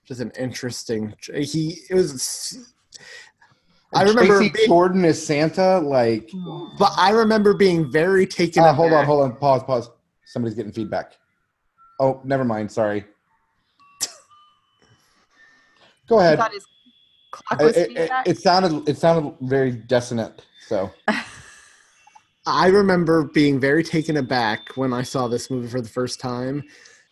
[0.04, 1.14] Just an interesting.
[1.32, 2.73] He it was.
[3.94, 5.78] I remember, Tracy being, Jordan is Santa.
[5.78, 6.30] Like,
[6.78, 8.62] but I remember being very taken.
[8.62, 9.90] uh, hold on, hold on, pause, pause.
[10.26, 11.12] Somebody's getting feedback.
[12.00, 12.70] Oh, never mind.
[12.72, 13.04] Sorry.
[16.08, 16.38] Go ahead.
[16.52, 16.66] his
[17.30, 18.28] clock It, was it- feedback.
[18.28, 20.44] it sounded it sounded very dissonant.
[20.66, 20.90] So
[22.46, 26.62] I remember being very taken aback when I saw this movie for the first time.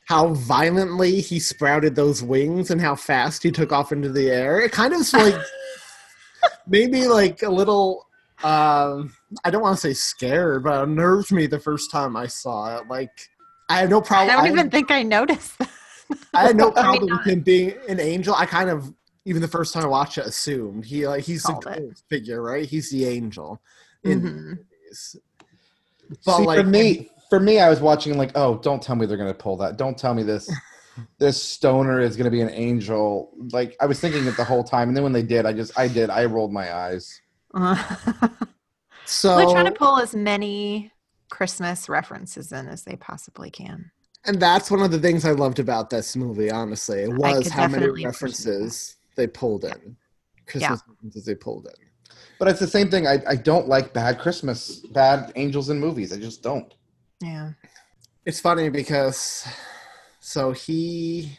[0.08, 4.60] How violently he sprouted those wings and how fast he took off into the air.
[4.60, 5.34] It kind of like
[6.66, 8.06] maybe like a little.
[8.44, 9.12] Um,
[9.44, 12.76] I don't want to say scared, but it unnerved me the first time I saw
[12.78, 12.88] it.
[12.88, 13.10] Like
[13.68, 14.30] I had no problem.
[14.30, 15.58] I don't I, even think I noticed.
[15.58, 15.70] that.
[16.34, 18.34] I had no problem with him being an angel.
[18.34, 18.92] I kind of
[19.24, 21.78] even the first time I watched it assumed he like he's the Called it.
[21.88, 22.66] ghost figure, right?
[22.66, 23.60] He's the angel.
[24.04, 24.34] in Mhm.
[24.34, 25.16] movies.
[26.26, 29.06] But See, like for me, for me, I was watching like, oh, don't tell me
[29.06, 29.76] they're gonna pull that.
[29.76, 30.50] Don't tell me this.
[31.18, 33.32] This stoner is going to be an angel.
[33.52, 35.78] Like I was thinking it the whole time, and then when they did, I just
[35.78, 37.20] I did I rolled my eyes.
[37.54, 38.28] Uh-huh.
[39.04, 40.92] So They're trying to pull as many
[41.28, 43.90] Christmas references in as they possibly can.
[44.24, 47.00] And that's one of the things I loved about this movie, honestly.
[47.00, 49.96] It was how many references they pulled in.
[50.46, 52.14] Christmas references they pulled in.
[52.38, 53.06] But it's the same thing.
[53.06, 56.12] I, I don't like bad Christmas, bad angels in movies.
[56.12, 56.72] I just don't.
[57.20, 57.50] Yeah.
[58.24, 59.46] It's funny because
[60.32, 61.38] so he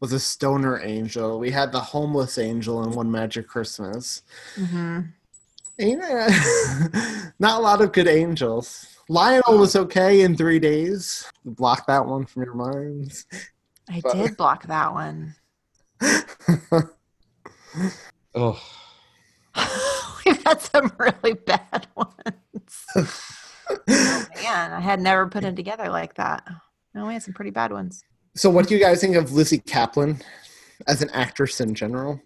[0.00, 1.38] was a stoner angel.
[1.38, 4.22] We had the homeless angel in One Magic Christmas.
[4.54, 5.00] hmm
[5.78, 6.30] And, uh,
[7.38, 8.86] not a lot of good angels.
[9.10, 11.30] Lionel was okay in three days.
[11.44, 13.26] Block that one from your minds.
[13.90, 15.34] I But- did block that one.
[18.34, 18.60] Oh,
[20.26, 22.84] We've had some really bad ones.
[22.96, 23.06] oh,
[23.88, 26.46] man, I had never put it together like that.
[26.98, 28.02] No, we had some pretty bad ones.
[28.34, 30.20] So, what do you guys think of Lizzy Caplan
[30.88, 32.20] as an actress in general?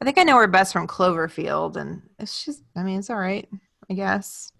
[0.00, 3.18] I think I know her best from Cloverfield, and it's just, I mean, it's all
[3.18, 3.46] right,
[3.90, 4.50] I guess.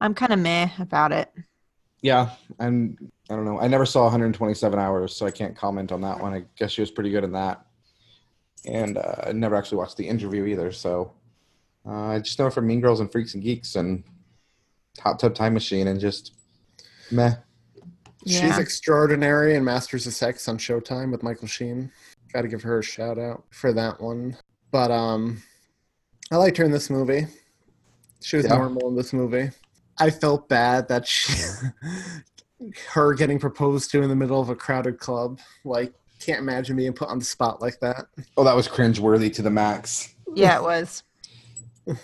[0.00, 1.32] I'm kind of meh about it.
[2.02, 2.30] yeah.
[2.60, 2.96] I'm.
[3.28, 3.58] I don't know.
[3.58, 6.32] I never saw 127 hours, so I can't comment on that one.
[6.32, 7.66] I guess she was pretty good in that.
[8.64, 10.70] And uh, I never actually watched the interview either.
[10.70, 11.14] So
[11.84, 14.04] uh, I just know her from Mean Girls and Freaks and Geeks and
[15.00, 16.34] Hot Tub Time Machine, and just
[17.10, 17.34] meh.
[18.26, 18.58] She's Yeah.
[18.60, 21.90] extraordinary in Masters of Sex on Showtime with Michael Sheen.
[22.32, 24.36] Got to give her a shout out for that one.
[24.70, 25.42] But um,
[26.32, 27.26] I liked her in this movie.
[28.22, 28.56] She was Yeah.
[28.56, 29.50] normal in this movie.
[29.98, 31.32] I felt bad that she,
[32.92, 35.38] her getting proposed to in the middle of a crowded club.
[35.64, 38.06] Like, can't imagine being put on the spot like that.
[38.36, 40.14] Oh, that was cringeworthy to the max.
[40.34, 41.02] Yeah, it was.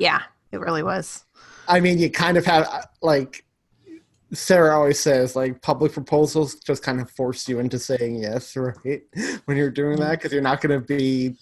[0.00, 1.24] Yeah, it really was.
[1.66, 3.44] I mean, you kind of have like
[4.32, 9.02] Sarah always says, like public proposals just kind of force you into saying yes, right?
[9.46, 11.36] When you're doing that, because you're not going to be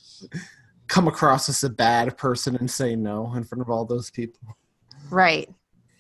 [0.89, 4.57] come across as a bad person and say no in front of all those people.
[5.11, 5.53] Right.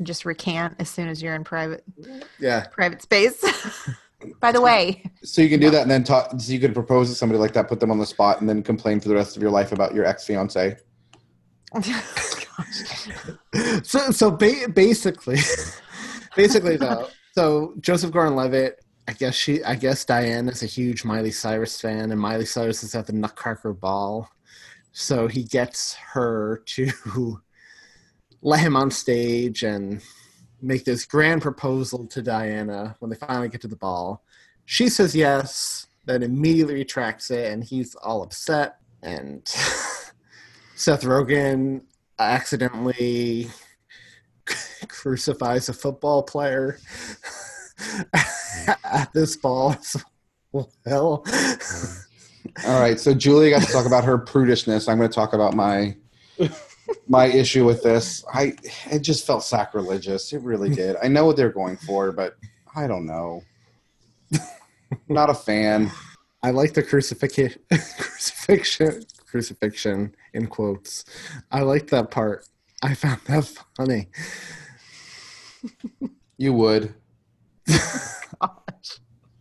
[0.02, 1.82] Just recant as soon as you're in private
[2.38, 3.44] Yeah, private space.
[4.40, 6.30] By the way, So you can do that, and then talk.
[6.38, 8.62] So you could propose to somebody like that, put them on the spot, and then
[8.62, 10.76] complain for the rest of your life about your ex fiance.
[13.82, 15.38] so so ba- basically,
[16.36, 18.82] basically though, so Joseph Gordon-Levitt.
[19.08, 19.62] I guess she.
[19.62, 23.12] I guess Diane is a huge Miley Cyrus fan, and Miley Cyrus is at the
[23.12, 24.28] Nutcracker Ball,
[24.90, 26.90] so he gets her to
[28.42, 30.02] let him on stage and
[30.60, 34.24] make this grand proposal to Diana when they finally get to the ball.
[34.64, 38.78] She says yes, then immediately retracts it, and he's all upset.
[39.02, 39.46] And
[40.74, 41.82] Seth Rogen
[42.18, 43.48] accidentally
[44.88, 46.78] crucifies a football player
[48.84, 50.04] at this ball as
[50.52, 51.22] well.
[51.26, 51.56] Uh,
[52.66, 54.88] all right, so Julia got to talk about her prudishness.
[54.88, 55.96] I'm going to talk about my
[57.08, 58.24] my issue with this.
[58.32, 58.54] I
[58.90, 60.32] it just felt sacrilegious.
[60.32, 60.96] It really did.
[61.02, 62.36] I know what they're going for, but
[62.74, 63.42] I don't know.
[65.08, 65.90] Not a fan.
[66.42, 71.04] I like the crucifixion, crucifixion, crucifixion in quotes.
[71.50, 72.46] I like that part.
[72.82, 73.44] I found that
[73.76, 74.08] funny.
[76.38, 76.94] You would.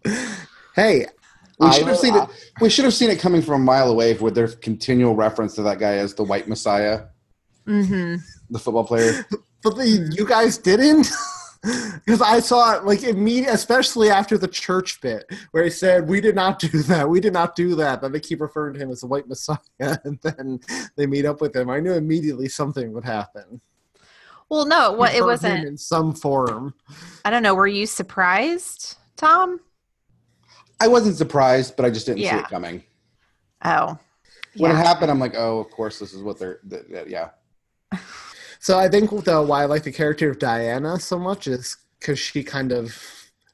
[0.76, 1.06] Hey,
[1.58, 2.30] We should have seen it.
[2.60, 5.64] We should have seen it coming from a mile away with their continual reference to
[5.64, 7.06] that guy as the White Messiah,
[7.66, 8.16] hmm
[8.50, 9.26] the football player.
[9.64, 11.10] But the, you guys didn't?
[11.64, 16.22] Because I saw it like immediately, especially after the church bit where he said, We
[16.22, 17.10] did not do that.
[17.10, 18.00] We did not do that.
[18.00, 19.58] Then they keep referring to him as the white messiah.
[19.80, 20.60] And then
[20.96, 21.72] they meet up with him.
[21.72, 23.60] I knew immediately something would happen.
[24.50, 25.68] Well, no, what it wasn't.
[25.68, 26.74] in some form.
[27.24, 27.56] I don't know.
[27.56, 29.60] Were you surprised, Thom?
[30.80, 32.84] I wasn't surprised, but I just didn't see it coming.
[33.64, 33.98] Oh,
[34.58, 34.80] When yeah.
[34.80, 36.60] it happened, I'm like, oh, of course, this is what they're.
[36.70, 37.30] th- th- yeah.
[38.60, 42.20] So I think though why I like the character of Diana so much is because
[42.20, 42.96] she kind of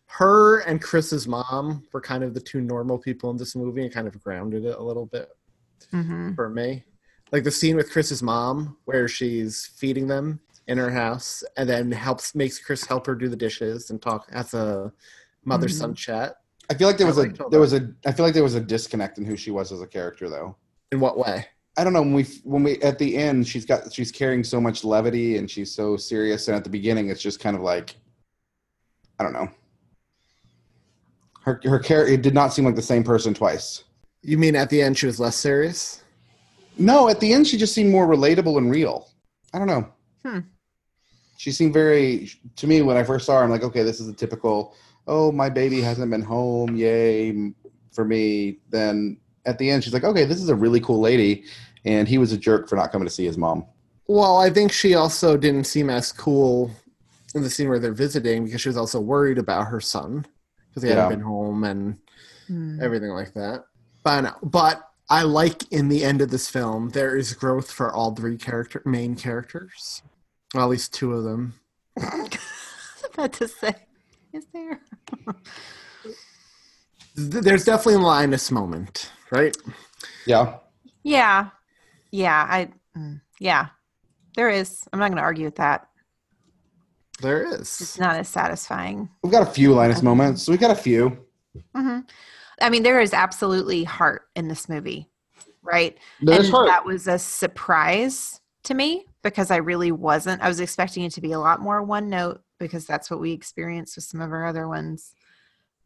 [0.07, 3.93] her and Chris's mom were kind of the two normal people in this movie and
[3.93, 5.29] kind of grounded it a little bit
[5.91, 6.83] hmm for me.
[7.31, 10.39] Like the scene with Chris's mom where she's feeding them
[10.71, 14.27] in her house and then helps makes Chris help her do the dishes and talk
[14.31, 14.91] as a
[15.43, 16.37] mother son chat.
[16.69, 18.61] I feel like there was a there was a I feel like there was a
[18.61, 20.55] disconnect in who she was as a character, though.
[20.93, 21.45] In what way?
[21.77, 24.61] I don't know when we when we at the end she's got she's carrying so
[24.61, 27.97] much levity and she's so serious, and at the beginning it's just kind of like
[29.19, 29.49] I don't know.
[31.41, 33.83] Her her character it did not seem like the same person twice.
[34.21, 36.03] You mean at the end she was less serious?
[36.77, 39.09] No, at the end she just seemed more relatable and real.
[39.53, 39.89] I don't know.
[40.23, 40.39] Hmm.
[41.41, 43.43] She seemed very to me when I first saw her.
[43.43, 44.75] I'm like, okay, this is a typical.
[45.07, 46.75] Oh, my baby hasn't been home.
[46.75, 47.51] Yay!
[47.91, 49.17] for me Then
[49.47, 49.83] at the end.
[49.83, 51.45] She's like, okay, this is a really cool lady,
[51.83, 53.65] and he was a jerk for not coming to see his mom.
[54.07, 56.69] Well, I think she also didn't seem as cool
[57.33, 60.27] in the scene where they're visiting because she was also worried about her son
[60.69, 61.01] because he Yeah.
[61.05, 61.97] hadn't been home and
[62.45, 62.79] Hmm.
[62.83, 63.63] everything like that.
[64.03, 64.33] But I.
[64.43, 68.37] But I like in the end of this film there is growth for all three
[68.37, 70.03] character main characters,
[70.53, 71.53] well, at least two of them.
[71.99, 73.75] I was about to say,
[74.33, 74.81] is there?
[77.15, 79.55] There's definitely a Linus moment, right?
[80.25, 80.57] Yeah.
[81.03, 81.49] Yeah,
[82.11, 83.67] yeah, I, mm, yeah,
[84.35, 84.83] there is.
[84.91, 85.87] I'm not going to argue with that.
[87.21, 87.81] There is.
[87.81, 89.09] It's not as satisfying.
[89.23, 90.47] We've got a few Linus moments.
[90.47, 91.25] We got a few.
[91.75, 91.99] hmm
[92.61, 95.09] I mean, there is absolutely heart in this movie,
[95.63, 95.97] right?
[96.21, 96.67] There's and heart.
[96.67, 100.41] that was a surprise to me because I really wasn't.
[100.41, 103.31] I was expecting it to be a lot more one note because that's what we
[103.31, 105.13] experienced with some of our other ones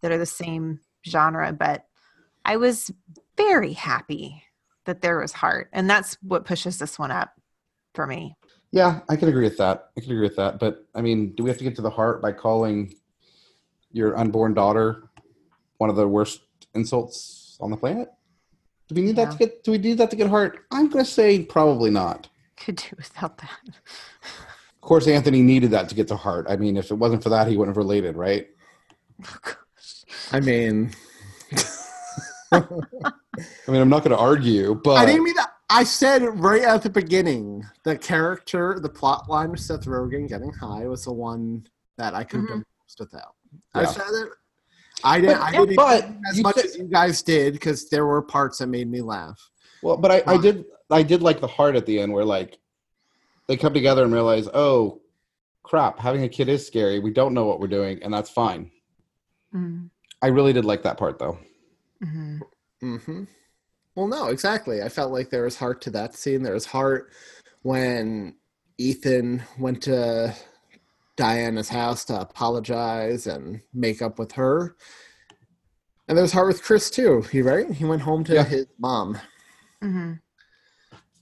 [0.01, 1.51] that are the same genre.
[1.53, 1.85] But
[2.43, 2.91] I was
[3.37, 4.43] very happy
[4.85, 7.33] that there was heart, and that's what pushes this one up
[7.93, 8.35] for me.
[8.71, 9.89] Yeah, I can agree with that.
[9.97, 10.59] I can agree with that.
[10.59, 12.93] But I mean, do we have to get to the heart by calling
[13.91, 15.09] your unborn daughter
[15.77, 16.41] one of the worst
[16.73, 18.09] insults on the planet?
[18.87, 19.63] Do we need that to get?
[19.63, 20.65] Do we need that to get heart?
[20.71, 22.29] I'm going to say probably not.
[22.57, 23.59] Could do without that.
[23.67, 26.45] Of course, Anthony needed that to get to heart.
[26.49, 28.47] I mean, if it wasn't for that, he wouldn't have related, right?
[29.23, 29.55] Oh,
[30.31, 30.91] I mean,
[32.51, 32.61] I
[33.67, 35.51] mean, I'm not going to argue, but I didn't mean that.
[35.69, 40.51] I said right at the beginning the character, the plot line of Seth Rogen getting
[40.53, 41.65] high was the one
[41.97, 42.53] that I could have mm-hmm.
[42.59, 43.35] done most without.
[43.73, 44.29] I said it.
[45.03, 45.41] I didn't.
[45.41, 48.59] I didn't But as you much said- as you guys did because there were parts
[48.59, 49.49] that made me laugh.
[49.81, 52.59] Well, but I, I did I did like the heart at the end where like
[53.47, 55.01] they come together and realize, oh
[55.63, 56.99] crap, having a kid is scary.
[56.99, 58.71] We don't know what we're doing, and that's fine.
[59.53, 59.89] Mm,
[60.21, 61.37] I really did like that part though.
[62.03, 62.39] mhm.
[62.83, 63.23] Mm-hmm.
[63.95, 64.81] Well, no, exactly.
[64.83, 66.43] I felt like there was heart to that scene.
[66.43, 67.11] There was heart
[67.61, 68.35] when
[68.77, 70.35] Ethan went to
[71.15, 74.75] Diana's house to apologize and make up with her.
[76.09, 77.21] And there's heart with Chris too.
[77.31, 77.71] He right?
[77.71, 78.43] He went home to Yeah.
[78.43, 79.17] his mom
[79.81, 80.19] Mhm.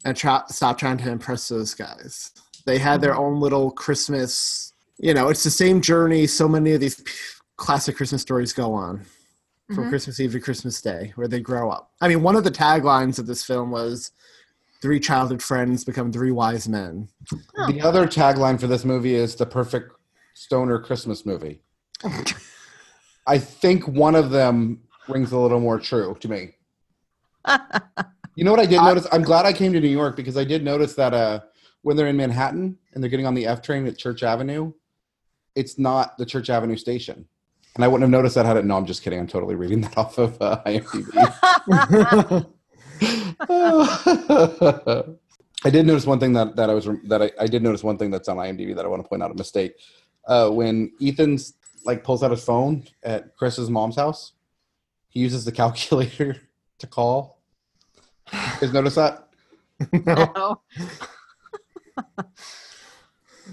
[0.03, 2.31] And try, stopped trying to impress those guys.
[2.65, 4.73] They had their own little Christmas.
[4.97, 7.11] You know, it's the same journey so many of these p-
[7.57, 9.05] classic Christmas stories go on
[9.73, 9.89] from Mhm.
[9.89, 11.91] Christmas Eve to Christmas Day, where they grow up.
[12.01, 14.11] I mean, one of the taglines of this film was
[14.81, 17.07] three childhood friends become three wise men.
[17.67, 19.93] The other tagline for this movie is the perfect
[20.33, 21.61] stoner Christmas movie.
[23.27, 26.55] I think one of them rings a little more true to me.
[28.36, 29.07] You know what I did notice?
[29.11, 31.41] I'm glad I came to New York because I did notice that uh,
[31.84, 34.73] when they're in Manhattan and they're getting on the F train at Church Avenue,
[35.55, 37.27] it's not the Church Avenue station.
[37.75, 38.65] And I wouldn't have noticed that had it.
[38.65, 39.19] No, I'm just kidding.
[39.19, 41.13] I'm totally reading that off of uh, IMDb.
[45.65, 47.97] I did notice one thing that, that I was that I, I did notice one
[47.97, 49.73] thing that's on IMDb that I want to point out a mistake.
[50.27, 51.53] Uh, when Ethan's
[51.86, 54.34] like pulls out his phone at Chris's mom's house,
[55.09, 56.38] he uses the calculator
[56.79, 57.32] to call.
[58.32, 59.28] You guys notice that?
[60.05, 60.61] No.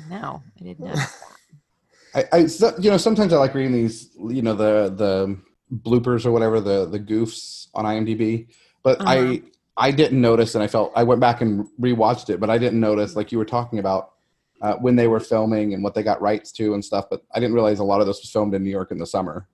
[0.09, 0.99] no, I did not.
[2.15, 5.37] I, I so- you know sometimes I like reading these you know the the
[5.75, 8.49] bloopers or whatever the the goofs on IMDb,
[8.83, 9.11] but Uh-huh.
[9.11, 9.43] I
[9.77, 12.81] I didn't notice and I felt I went back and rewatched it, but I didn't
[12.81, 14.13] notice like you were talking about
[14.61, 17.07] uh, when they were filming and what they got rights to and stuff.
[17.11, 19.07] But I didn't realize a lot of this was filmed in New York in the
[19.07, 19.49] summer.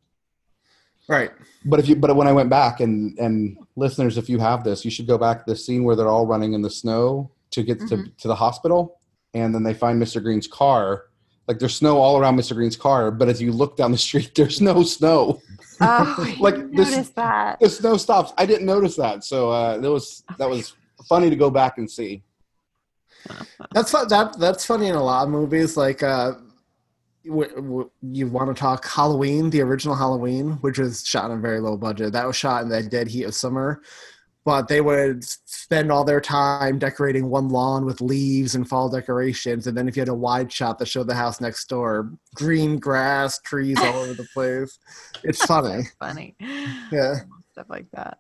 [1.09, 1.31] Right.
[1.65, 4.85] But if you but when I went back and and listeners, if you have this,
[4.85, 7.63] you should go back to the scene where they're all running in the snow to
[7.63, 8.99] get to, to the hospital,
[9.35, 10.23] and then they find Mr.
[10.23, 11.05] Green's car.
[11.49, 12.55] Like there's snow all around Mr.
[12.55, 15.41] Green's car, but as you look down the street, there's no snow.
[15.81, 17.61] Oh, I Like didn't this- notice that.
[17.61, 18.33] The snow stops.
[18.39, 20.75] I didn't notice that, so uh, that was that was
[21.09, 22.23] funny to go back and see.
[23.73, 25.77] That's that that's funny in a lot of movies.
[25.77, 26.45] Like uh, w- w-
[27.27, 31.77] you want to talk Halloween, the original Halloween, which was shot on a very low
[31.77, 32.12] budget.
[32.12, 33.83] That was shot in the dead heat of summer,
[34.45, 39.66] but they would spend all their time decorating one lawn with leaves and fall decorations,
[39.66, 42.79] and then if you had a wide shot that showed the house next door, green
[42.79, 44.79] grass, trees all over the place.
[45.24, 45.85] It's funny.
[45.99, 46.37] Funny.
[46.93, 47.16] Yeah.
[47.53, 48.18] Stuff like that.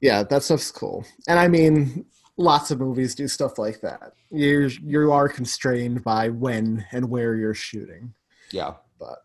[0.00, 1.04] Yeah, that stuff's cool.
[1.26, 2.06] And I mean,
[2.38, 4.12] lots of movies do stuff like that.
[4.30, 8.14] You you are constrained by when and where you're shooting.
[8.50, 8.74] Yeah.
[8.98, 9.18] But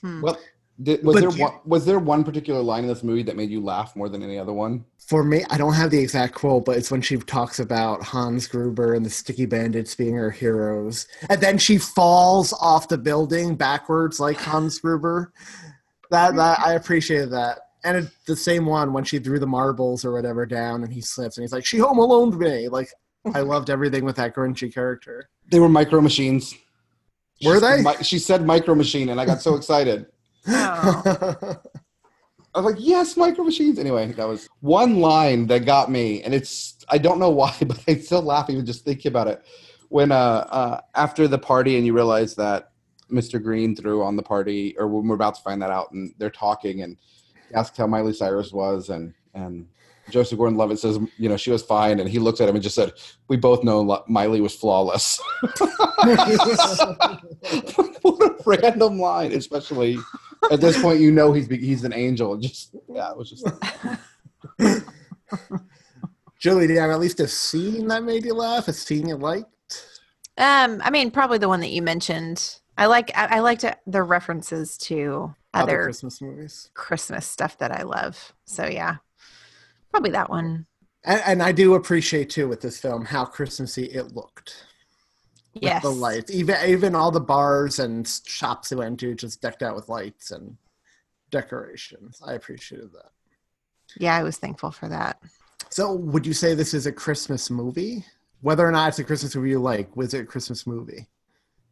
[0.00, 0.20] Hmm.
[0.22, 0.38] Well,
[0.80, 3.34] did, was But there you- one, was there one particular line in this movie that
[3.36, 4.84] made you laugh more than any other one?
[5.08, 8.46] for me, I don't have the exact quote, but it's when she talks about Hans
[8.46, 13.56] Gruber and the Sticky Bandits being her heroes, and then she falls off the building
[13.56, 15.32] backwards like Hans Gruber.
[16.10, 17.58] That that I appreciated that.
[17.84, 21.00] And it, the same one when she threw the marbles or whatever down, and he
[21.00, 22.88] slips, and he's like, "She home alone me." Like,
[23.34, 25.28] I loved everything with that Grinchy character.
[25.50, 26.54] They were micro machines.
[27.44, 27.82] Were She they?
[27.82, 30.06] said She said micro machine, and I got so excited.
[30.46, 31.02] Oh.
[32.54, 33.78] I was like, yes, micro machines.
[33.78, 37.80] Anyway, that was one line that got me, and it's I don't know why, but
[37.86, 39.44] I still laugh even just thinking about it.
[39.90, 42.72] When uh, uh after the party and you realize that
[43.10, 43.42] Mr.
[43.42, 46.30] Green threw on the party, or when we're about to find that out, and they're
[46.30, 46.96] talking and
[47.48, 49.66] he asks how Miley Cyrus was, and and
[50.10, 52.74] Joseph Gordon-Levitt says, you know, she was fine, and he looked at him and just
[52.74, 52.92] said,
[53.28, 55.60] "We both know Miley was flawless." what
[58.22, 59.98] a random line, especially
[60.50, 61.00] at this point.
[61.00, 62.36] You know he's he's an angel.
[62.36, 63.46] Just yeah, it was just.
[66.38, 68.68] Julie, do you have at least a scene that made you laugh?
[68.68, 69.48] A scene you liked?
[70.38, 72.60] Um, I mean, probably the one that you mentioned.
[72.76, 76.70] I like I, I liked the references to Other other Christmas movies.
[76.74, 78.32] Christmas stuff that I love.
[78.44, 78.96] So yeah,
[79.90, 80.66] probably that one.
[81.04, 84.64] And, and I do appreciate too with this film how Christmassy it looked.
[85.54, 85.82] With Yes.
[85.82, 89.74] the lights, even even all the bars and shops they went to just decked out
[89.74, 90.56] with lights and
[91.30, 92.20] decorations.
[92.24, 93.10] I appreciated that.
[93.96, 95.20] Yeah, I was thankful for that.
[95.70, 98.04] So, would you say this is a Christmas movie?
[98.40, 101.06] Whether or not it's a Christmas movie you like, was it a Christmas movie?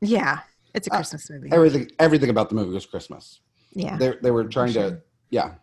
[0.01, 0.41] Yeah,
[0.75, 1.51] it's a Uh, Christmas movie.
[1.53, 3.41] Everything everything about the movie was Christmas.
[3.77, 3.97] Yeah.
[3.99, 5.55] They they were trying to yeah,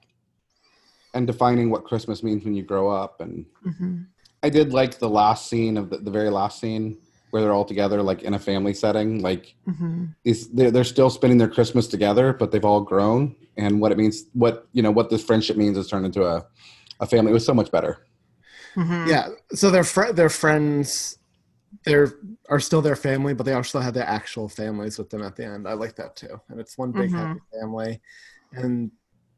[1.13, 3.21] and defining what Christmas means when you grow up.
[3.21, 4.03] And hmm
[4.43, 6.99] I did like the last scene of the, the very last scene
[7.31, 9.21] where they're all together, like in a family setting.
[9.21, 13.35] Like hmm these, they're, they're still spending their Christmas together, but they've all grown.
[13.57, 16.45] And what it means, what you know, what this friendship means, is turned into a
[16.99, 17.31] a family.
[17.31, 18.05] It was so much better.
[18.75, 19.29] hmm Yeah.
[19.53, 21.17] So their fr- their friends,
[21.85, 22.13] they're
[22.49, 25.45] are still their family, but they also have their actual families with them at the
[25.45, 25.67] end.
[25.67, 26.39] I like that too.
[26.49, 27.19] And it's one big Mhm.
[27.19, 28.01] happy family,
[28.53, 28.91] and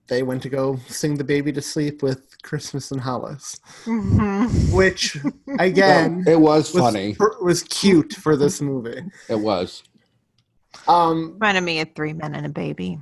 [0.08, 5.18] they went to go sing the baby to sleep with Christmas in Hollis, hmm which
[5.60, 7.18] again it was was, funny.
[7.42, 9.04] was cute for this movie.
[9.30, 9.84] It was.
[10.88, 13.00] Um, Reminded me of Three Men and a Baby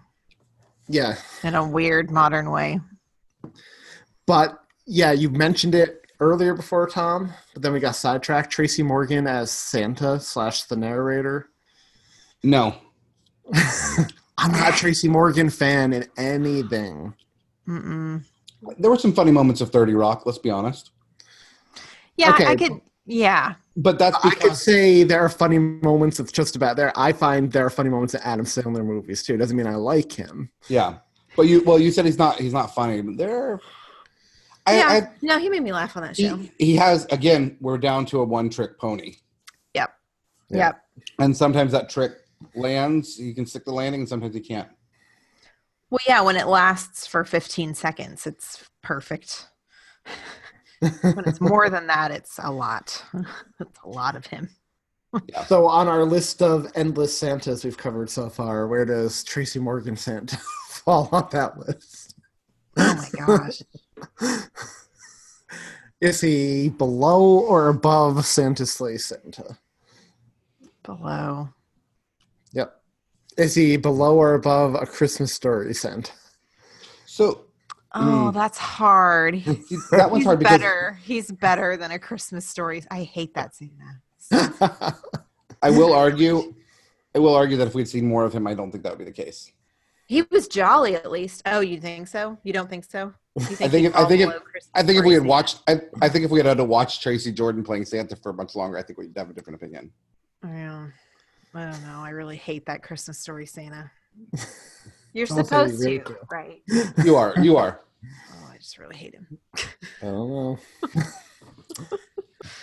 [0.87, 2.79] yeah, in a weird modern way.
[4.25, 7.31] but yeah, you mentioned it earlier before, Thom.
[7.53, 8.51] But then we got sidetracked.
[8.51, 11.49] Tracy Morgan as Santa slash the narrator.
[12.43, 12.75] No,
[14.37, 17.13] I'm not a Tracy Morgan fan in anything.
[17.67, 18.23] Mm-mm.
[18.77, 20.25] there were some funny moments of Thirty Rock.
[20.25, 20.91] Let's be honest.
[22.17, 22.45] Yeah, Okay.
[22.45, 22.81] I could.
[23.05, 26.93] Yeah, But that's I could say there are funny moments with just about there.
[26.97, 29.35] I find there are funny moments in Adam Sandler movies too.
[29.35, 30.49] Doesn't mean I like him.
[30.69, 30.99] yeah.
[31.35, 33.01] But you well, you said he's not he's not funny.
[33.01, 33.59] But there,
[34.65, 34.87] I, yeah.
[34.87, 36.37] I no, he made me laugh on that show.
[36.37, 37.57] he, he has again.
[37.59, 39.15] We're down to a one trick pony,
[39.73, 39.93] Yep.
[40.49, 40.57] Yeah.
[40.57, 40.81] Yep.
[41.19, 42.13] and sometimes that trick
[42.55, 43.19] lands.
[43.19, 44.69] You can stick the landing, and sometimes you can't.
[45.89, 49.47] Well, yeah, when it lasts for 15 seconds, it's perfect.
[50.79, 53.03] when it's more than that, it's a lot.
[53.59, 54.49] it's a lot of him.
[55.47, 59.95] So on our list of endless Santas we've covered so far, where does Tracy Morgan
[59.95, 60.37] Santa
[60.67, 62.15] fall on that list?
[62.77, 63.61] Oh my gosh.
[66.01, 69.57] Is he below or above Santa Slay Santa?
[70.83, 71.49] Below.
[72.51, 72.81] Yep.
[73.37, 76.11] Is he below or above a Christmas story Santa?
[77.05, 77.45] So
[77.95, 78.37] Oh, hmm.
[78.37, 79.43] that's hard.
[79.43, 80.99] see, that one's He's hard because better.
[81.03, 82.83] He's better than a Christmas story.
[82.89, 84.97] I hate that Santa.
[85.61, 86.55] I will argue.
[87.15, 88.99] I will argue that if we'd seen more of him, I don't think that would
[88.99, 89.51] be the case.
[90.07, 91.43] He was jolly at least.
[91.45, 92.37] Oh, you think so?
[92.43, 93.13] You don't think so?
[93.35, 94.41] You I think if, I think if,
[94.75, 97.01] I think if we had watched I, I think if we had had to watch
[97.01, 99.91] Tracy Jordan playing Santa for a much longer, I think we'd have a different opinion.
[100.43, 100.87] Yeah.
[101.55, 101.99] I don't know.
[101.99, 103.91] I really hate that Christmas story Santa.
[105.13, 106.61] You're supposed you to, right?
[107.03, 107.81] You are, you are.
[108.33, 109.25] Oh, I just really hate him.
[109.55, 110.59] I don't know.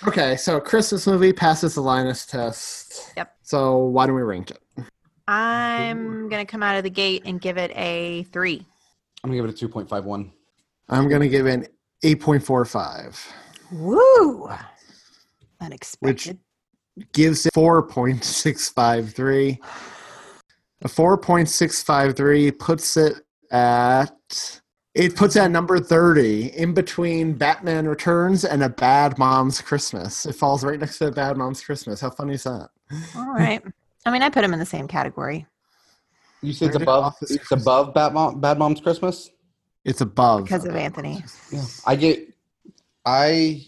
[0.07, 3.14] okay, so Christmas movie passes the Linus test.
[3.16, 3.35] Yep.
[3.41, 4.59] So why don't we rank it?
[5.27, 8.66] I'm gonna come out of the gate and give it a three.
[9.25, 10.31] I'm gonna give it a two point five one.
[10.91, 11.66] I'm gonna give it an
[12.03, 13.18] eight point four five.
[13.72, 14.51] Woo!
[15.61, 16.38] Unexpected.
[16.97, 19.59] Which gives it 4.653.
[20.82, 23.14] A 4.653 puts it
[23.51, 24.61] at
[24.95, 30.26] it puts it at number 30 in between Batman Returns and a Bad Mom's Christmas.
[30.26, 32.01] It falls right next to a Bad Mom's Christmas.
[32.01, 32.70] How funny is that?
[33.14, 33.62] All right.
[34.05, 35.47] I mean, I put them in the same category.
[36.43, 39.30] You say it's above Office it's Christmas- above Bad, Mom, Bad Mom's Christmas?
[39.85, 41.24] It's above Because of Anthony.
[41.51, 41.64] Yeah.
[41.87, 42.28] I get
[43.05, 43.66] I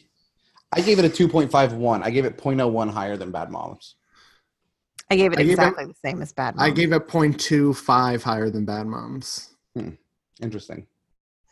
[0.73, 2.03] I gave it a two point five one.
[2.03, 3.97] I gave it 0.01 higher than Bad Moms.
[5.11, 6.65] I gave it I gave it- exactly the same as Bad Mom.
[6.65, 9.55] I gave it 0.25 higher than Bad Moms.
[10.41, 10.87] Interesting.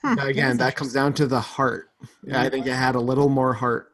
[0.03, 1.91] Hmm, Again, that comes down to the heart.
[2.25, 3.93] Yeah, I think it had a little more heart,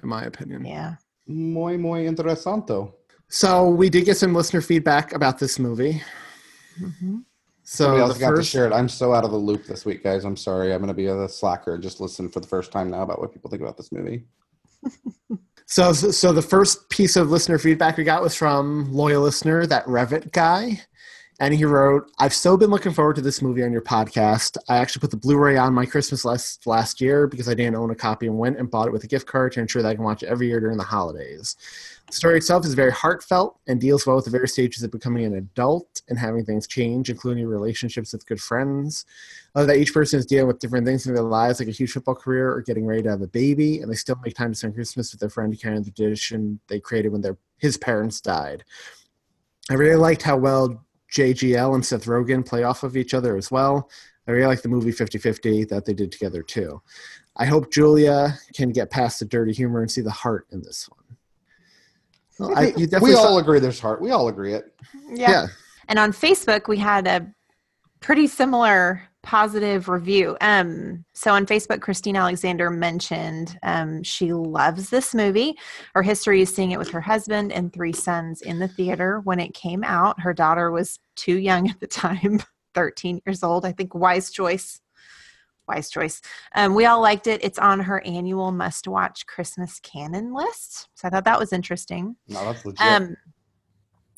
[0.00, 0.64] in my opinion.
[0.64, 0.94] Yeah.
[1.26, 2.92] Muy, muy interesante.
[3.28, 6.02] So we did get some listener feedback about this movie.
[6.80, 7.18] Mm-hmm.
[7.70, 8.72] So Somebody else got to first, share it.
[8.72, 10.24] I'm so out of the loop this week, guys.
[10.24, 10.74] I'm sorry.
[10.74, 11.74] I'm going to be a slacker.
[11.74, 14.24] And just listen for the first time now about what people think about this movie.
[15.66, 19.84] so so the first piece of listener feedback we got was from loyal listener, that
[19.84, 20.80] Revit guy.
[21.38, 24.56] And he wrote, I've so been looking forward to this movie on your podcast.
[24.68, 27.76] I actually put the Blu ray on my Christmas list last year because I didn't
[27.76, 29.90] own a copy and went and bought it with a gift card to ensure that
[29.90, 31.54] I can watch it every year during the holidays.
[32.10, 35.24] The story itself is very heartfelt and deals well with the various stages of becoming
[35.24, 39.06] an adult and having things change, including relationships with good friends.
[39.54, 41.92] Uh, that each person is dealing with different things in their lives, like a huge
[41.92, 44.58] football career or getting ready to have a baby, and they still make time to
[44.58, 48.64] spend Christmas with their friend carrying the tradition they created when their his parents died.
[49.70, 53.52] I really liked how well JGL and Seth Rogen play off of each other as
[53.52, 53.88] well.
[54.26, 56.82] I really like the movie 50 50 that they did together too.
[57.36, 60.88] I hope Julia can get past the dirty humor and see the heart in this
[60.88, 60.99] one.
[62.40, 64.00] Well, I, you definitely we saw- all agree there's heart.
[64.00, 64.74] We all agree it.
[65.08, 65.30] Yeah.
[65.30, 65.46] yeah.
[65.88, 67.30] And on Facebook, we had a
[68.00, 70.38] pretty similar positive review.
[70.40, 75.54] Um, so on Facebook, Christine Alexander mentioned um, she loves this movie.
[75.94, 79.38] Her history is seeing it with her husband and three sons in the theater when
[79.38, 80.18] it came out.
[80.20, 82.40] Her daughter was too young at the time,
[82.74, 83.66] 13 years old.
[83.66, 84.80] I think wise choice.
[85.70, 86.20] Wise choice.
[86.56, 87.44] Um, we all liked it.
[87.44, 90.88] It's on her annual must watch Christmas canon list.
[90.94, 92.16] So I thought that was interesting.
[92.28, 92.80] No, that's legit.
[92.80, 93.16] Um,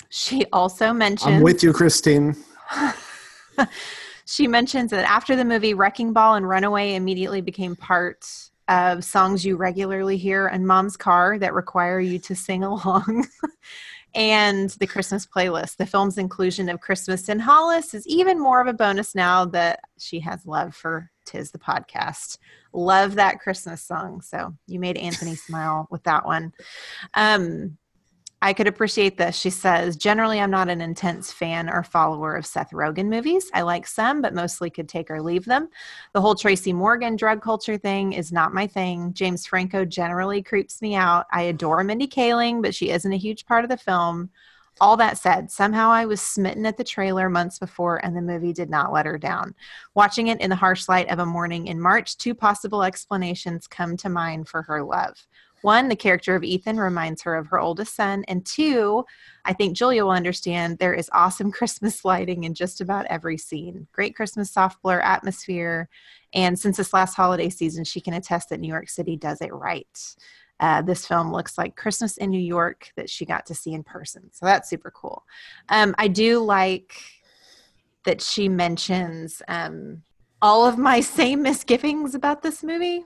[0.08, 2.36] she also mentioned I'm with you, Christine.
[4.24, 8.26] she mentions that after the movie, Wrecking Ball and Runaway immediately became part
[8.68, 13.26] of songs you regularly hear in mom's car that require you to sing along.
[14.14, 15.76] and the Christmas playlist.
[15.76, 19.80] The film's inclusion of Christmas in Hollis is even more of a bonus now that
[19.98, 22.38] she has love for Tis the Podcast.
[22.72, 24.20] Love that Christmas song.
[24.20, 26.52] So you made Anthony smile with that one.
[27.14, 27.78] Um,
[28.44, 29.36] I could appreciate this.
[29.36, 33.48] She says, generally, I'm not an intense fan or follower of Seth Rogen movies.
[33.54, 35.68] I like some, but mostly could take or leave them.
[36.12, 39.14] The whole Tracy Morgan drug culture thing is not my thing.
[39.14, 41.26] James Franco generally creeps me out.
[41.30, 44.28] I adore Mindy Kaling, but she isn't a huge part of the film.
[44.80, 48.52] All that said, somehow I was smitten at the trailer months before, and the movie
[48.52, 49.54] did not let her down.
[49.94, 53.96] Watching it in the harsh light of a morning in March, two possible explanations come
[53.98, 55.26] to mind for her love.
[55.62, 58.24] One, the character of Ethan reminds her of her oldest son.
[58.26, 59.04] And two,
[59.44, 63.86] I think Julia will understand there is awesome Christmas lighting in just about every scene.
[63.92, 65.88] Great Christmas soft blur atmosphere.
[66.34, 69.52] And since this last holiday season, she can attest that New York City does it
[69.52, 70.16] right.
[70.62, 73.82] Uh, this film looks like Christmas in New York that she got to see in
[73.82, 74.30] person.
[74.32, 75.24] So that's super cool.
[75.68, 76.94] Um, I do like
[78.04, 80.02] that she mentions um,
[80.40, 83.04] all of my same misgivings about this movie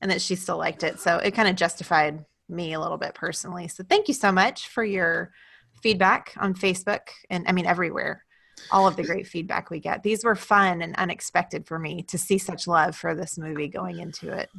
[0.00, 0.98] and that she still liked it.
[0.98, 3.68] So it kind of justified me a little bit personally.
[3.68, 5.32] So thank you so much for your
[5.80, 8.24] feedback on Facebook and I mean everywhere.
[8.72, 10.02] All of the great feedback we get.
[10.02, 14.00] These were fun and unexpected for me to see such love for this movie going
[14.00, 14.50] into it.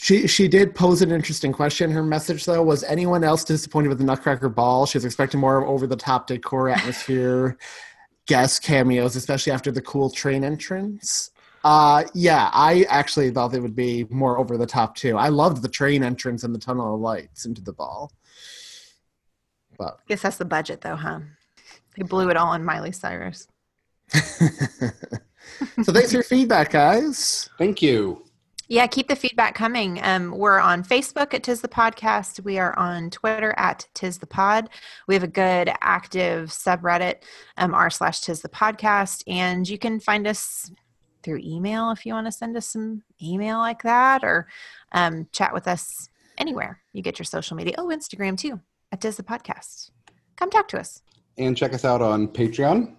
[0.00, 1.90] She she did pose an interesting question.
[1.90, 4.86] Her message though was anyone else disappointed with the Nutcracker Ball?
[4.86, 7.58] She was expecting more over the top decor atmosphere,
[8.26, 11.32] guest cameos, especially after the cool train entrance.
[11.64, 15.16] Uh yeah, I actually thought it would be more over the top too.
[15.16, 18.12] I loved the train entrance and the tunnel of lights into the ball.
[19.78, 21.18] But I Guess that's the budget though, huh?
[21.96, 23.48] They blew it all on Miley Cyrus.
[24.12, 24.22] so
[25.92, 27.50] thanks for your feedback, guys.
[27.58, 28.27] Thank you.
[28.70, 29.98] Yeah, keep the feedback coming.
[30.02, 32.44] Um, we're on Facebook at Tis the Podcast.
[32.44, 34.68] We are on Twitter at Tis the Pod.
[35.06, 37.22] We have a good active subreddit,
[37.56, 40.70] um, r slash Tis the Podcast, and you can find us
[41.22, 44.48] through email if you want to send us some email like that, or
[44.92, 47.74] um, chat with us anywhere you get your social media.
[47.78, 48.60] Oh, Instagram too
[48.92, 49.92] at Tis the Podcast.
[50.36, 51.00] Come talk to us.
[51.38, 52.94] And check us out on Patreon.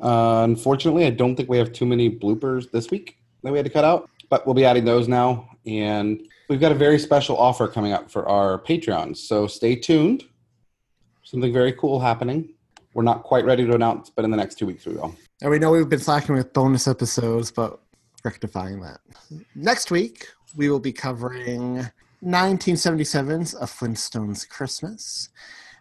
[0.00, 3.64] Uh, unfortunately, I don't think we have too many bloopers this week that we had
[3.64, 5.48] to cut out, but we'll be adding those now.
[5.66, 9.18] And we've got a very special offer coming up for our Patreons.
[9.18, 10.24] So stay tuned.
[11.22, 12.54] Something very cool happening.
[12.94, 15.14] We're not quite ready to announce, but in the next two weeks we will.
[15.42, 17.80] And we know we've been slacking with bonus episodes, but
[18.24, 19.00] rectifying that.
[19.54, 20.26] Next week,
[20.56, 21.86] we will be covering
[22.24, 25.28] 1977's A Flintstones Christmas.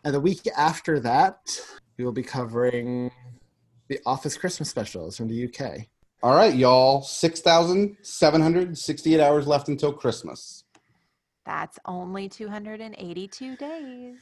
[0.03, 1.59] And the week after that,
[1.97, 3.11] we will be covering
[3.87, 5.87] the Office Christmas specials from the UK.
[6.23, 7.03] All right, y'all.
[7.03, 10.63] 6,768 hours left until Christmas.
[11.45, 14.15] That's only 282 days.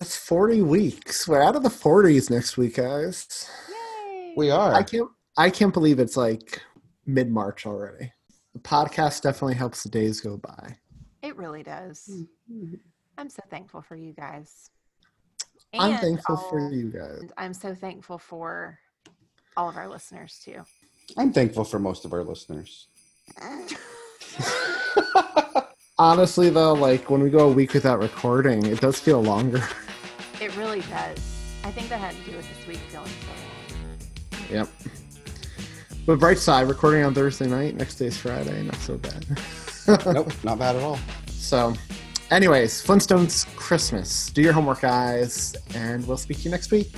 [0.00, 1.26] That's 40 weeks.
[1.26, 3.48] We're out of the 40s next week, guys.
[3.68, 4.34] Yay.
[4.36, 4.74] We are.
[4.74, 6.60] I can't I can't believe it's like
[7.06, 8.12] mid-March already.
[8.54, 10.76] The podcast definitely helps the days go by.
[11.22, 12.24] It really does.
[12.52, 12.74] Mm-hmm.
[13.16, 14.70] I'm so thankful for you guys.
[15.72, 17.30] And I'm thankful all, for you guys.
[17.36, 18.78] I'm so thankful for
[19.56, 20.62] all of our listeners too.
[21.16, 22.86] I'm thankful for most of our listeners.
[25.98, 29.66] Honestly, though, like when we go a week without recording, it does feel longer.
[30.40, 31.18] It really does.
[31.64, 34.48] I think that had to do with this week feeling so long.
[34.50, 34.68] Yep.
[36.06, 39.26] But bright side, recording on Thursday night, next day's Friday, not so bad.
[40.06, 40.98] nope, not bad at all.
[41.26, 41.74] So,
[42.30, 44.30] anyways, Flintstones Christmas.
[44.30, 46.94] Do your homework, guys, and we'll speak to you next week.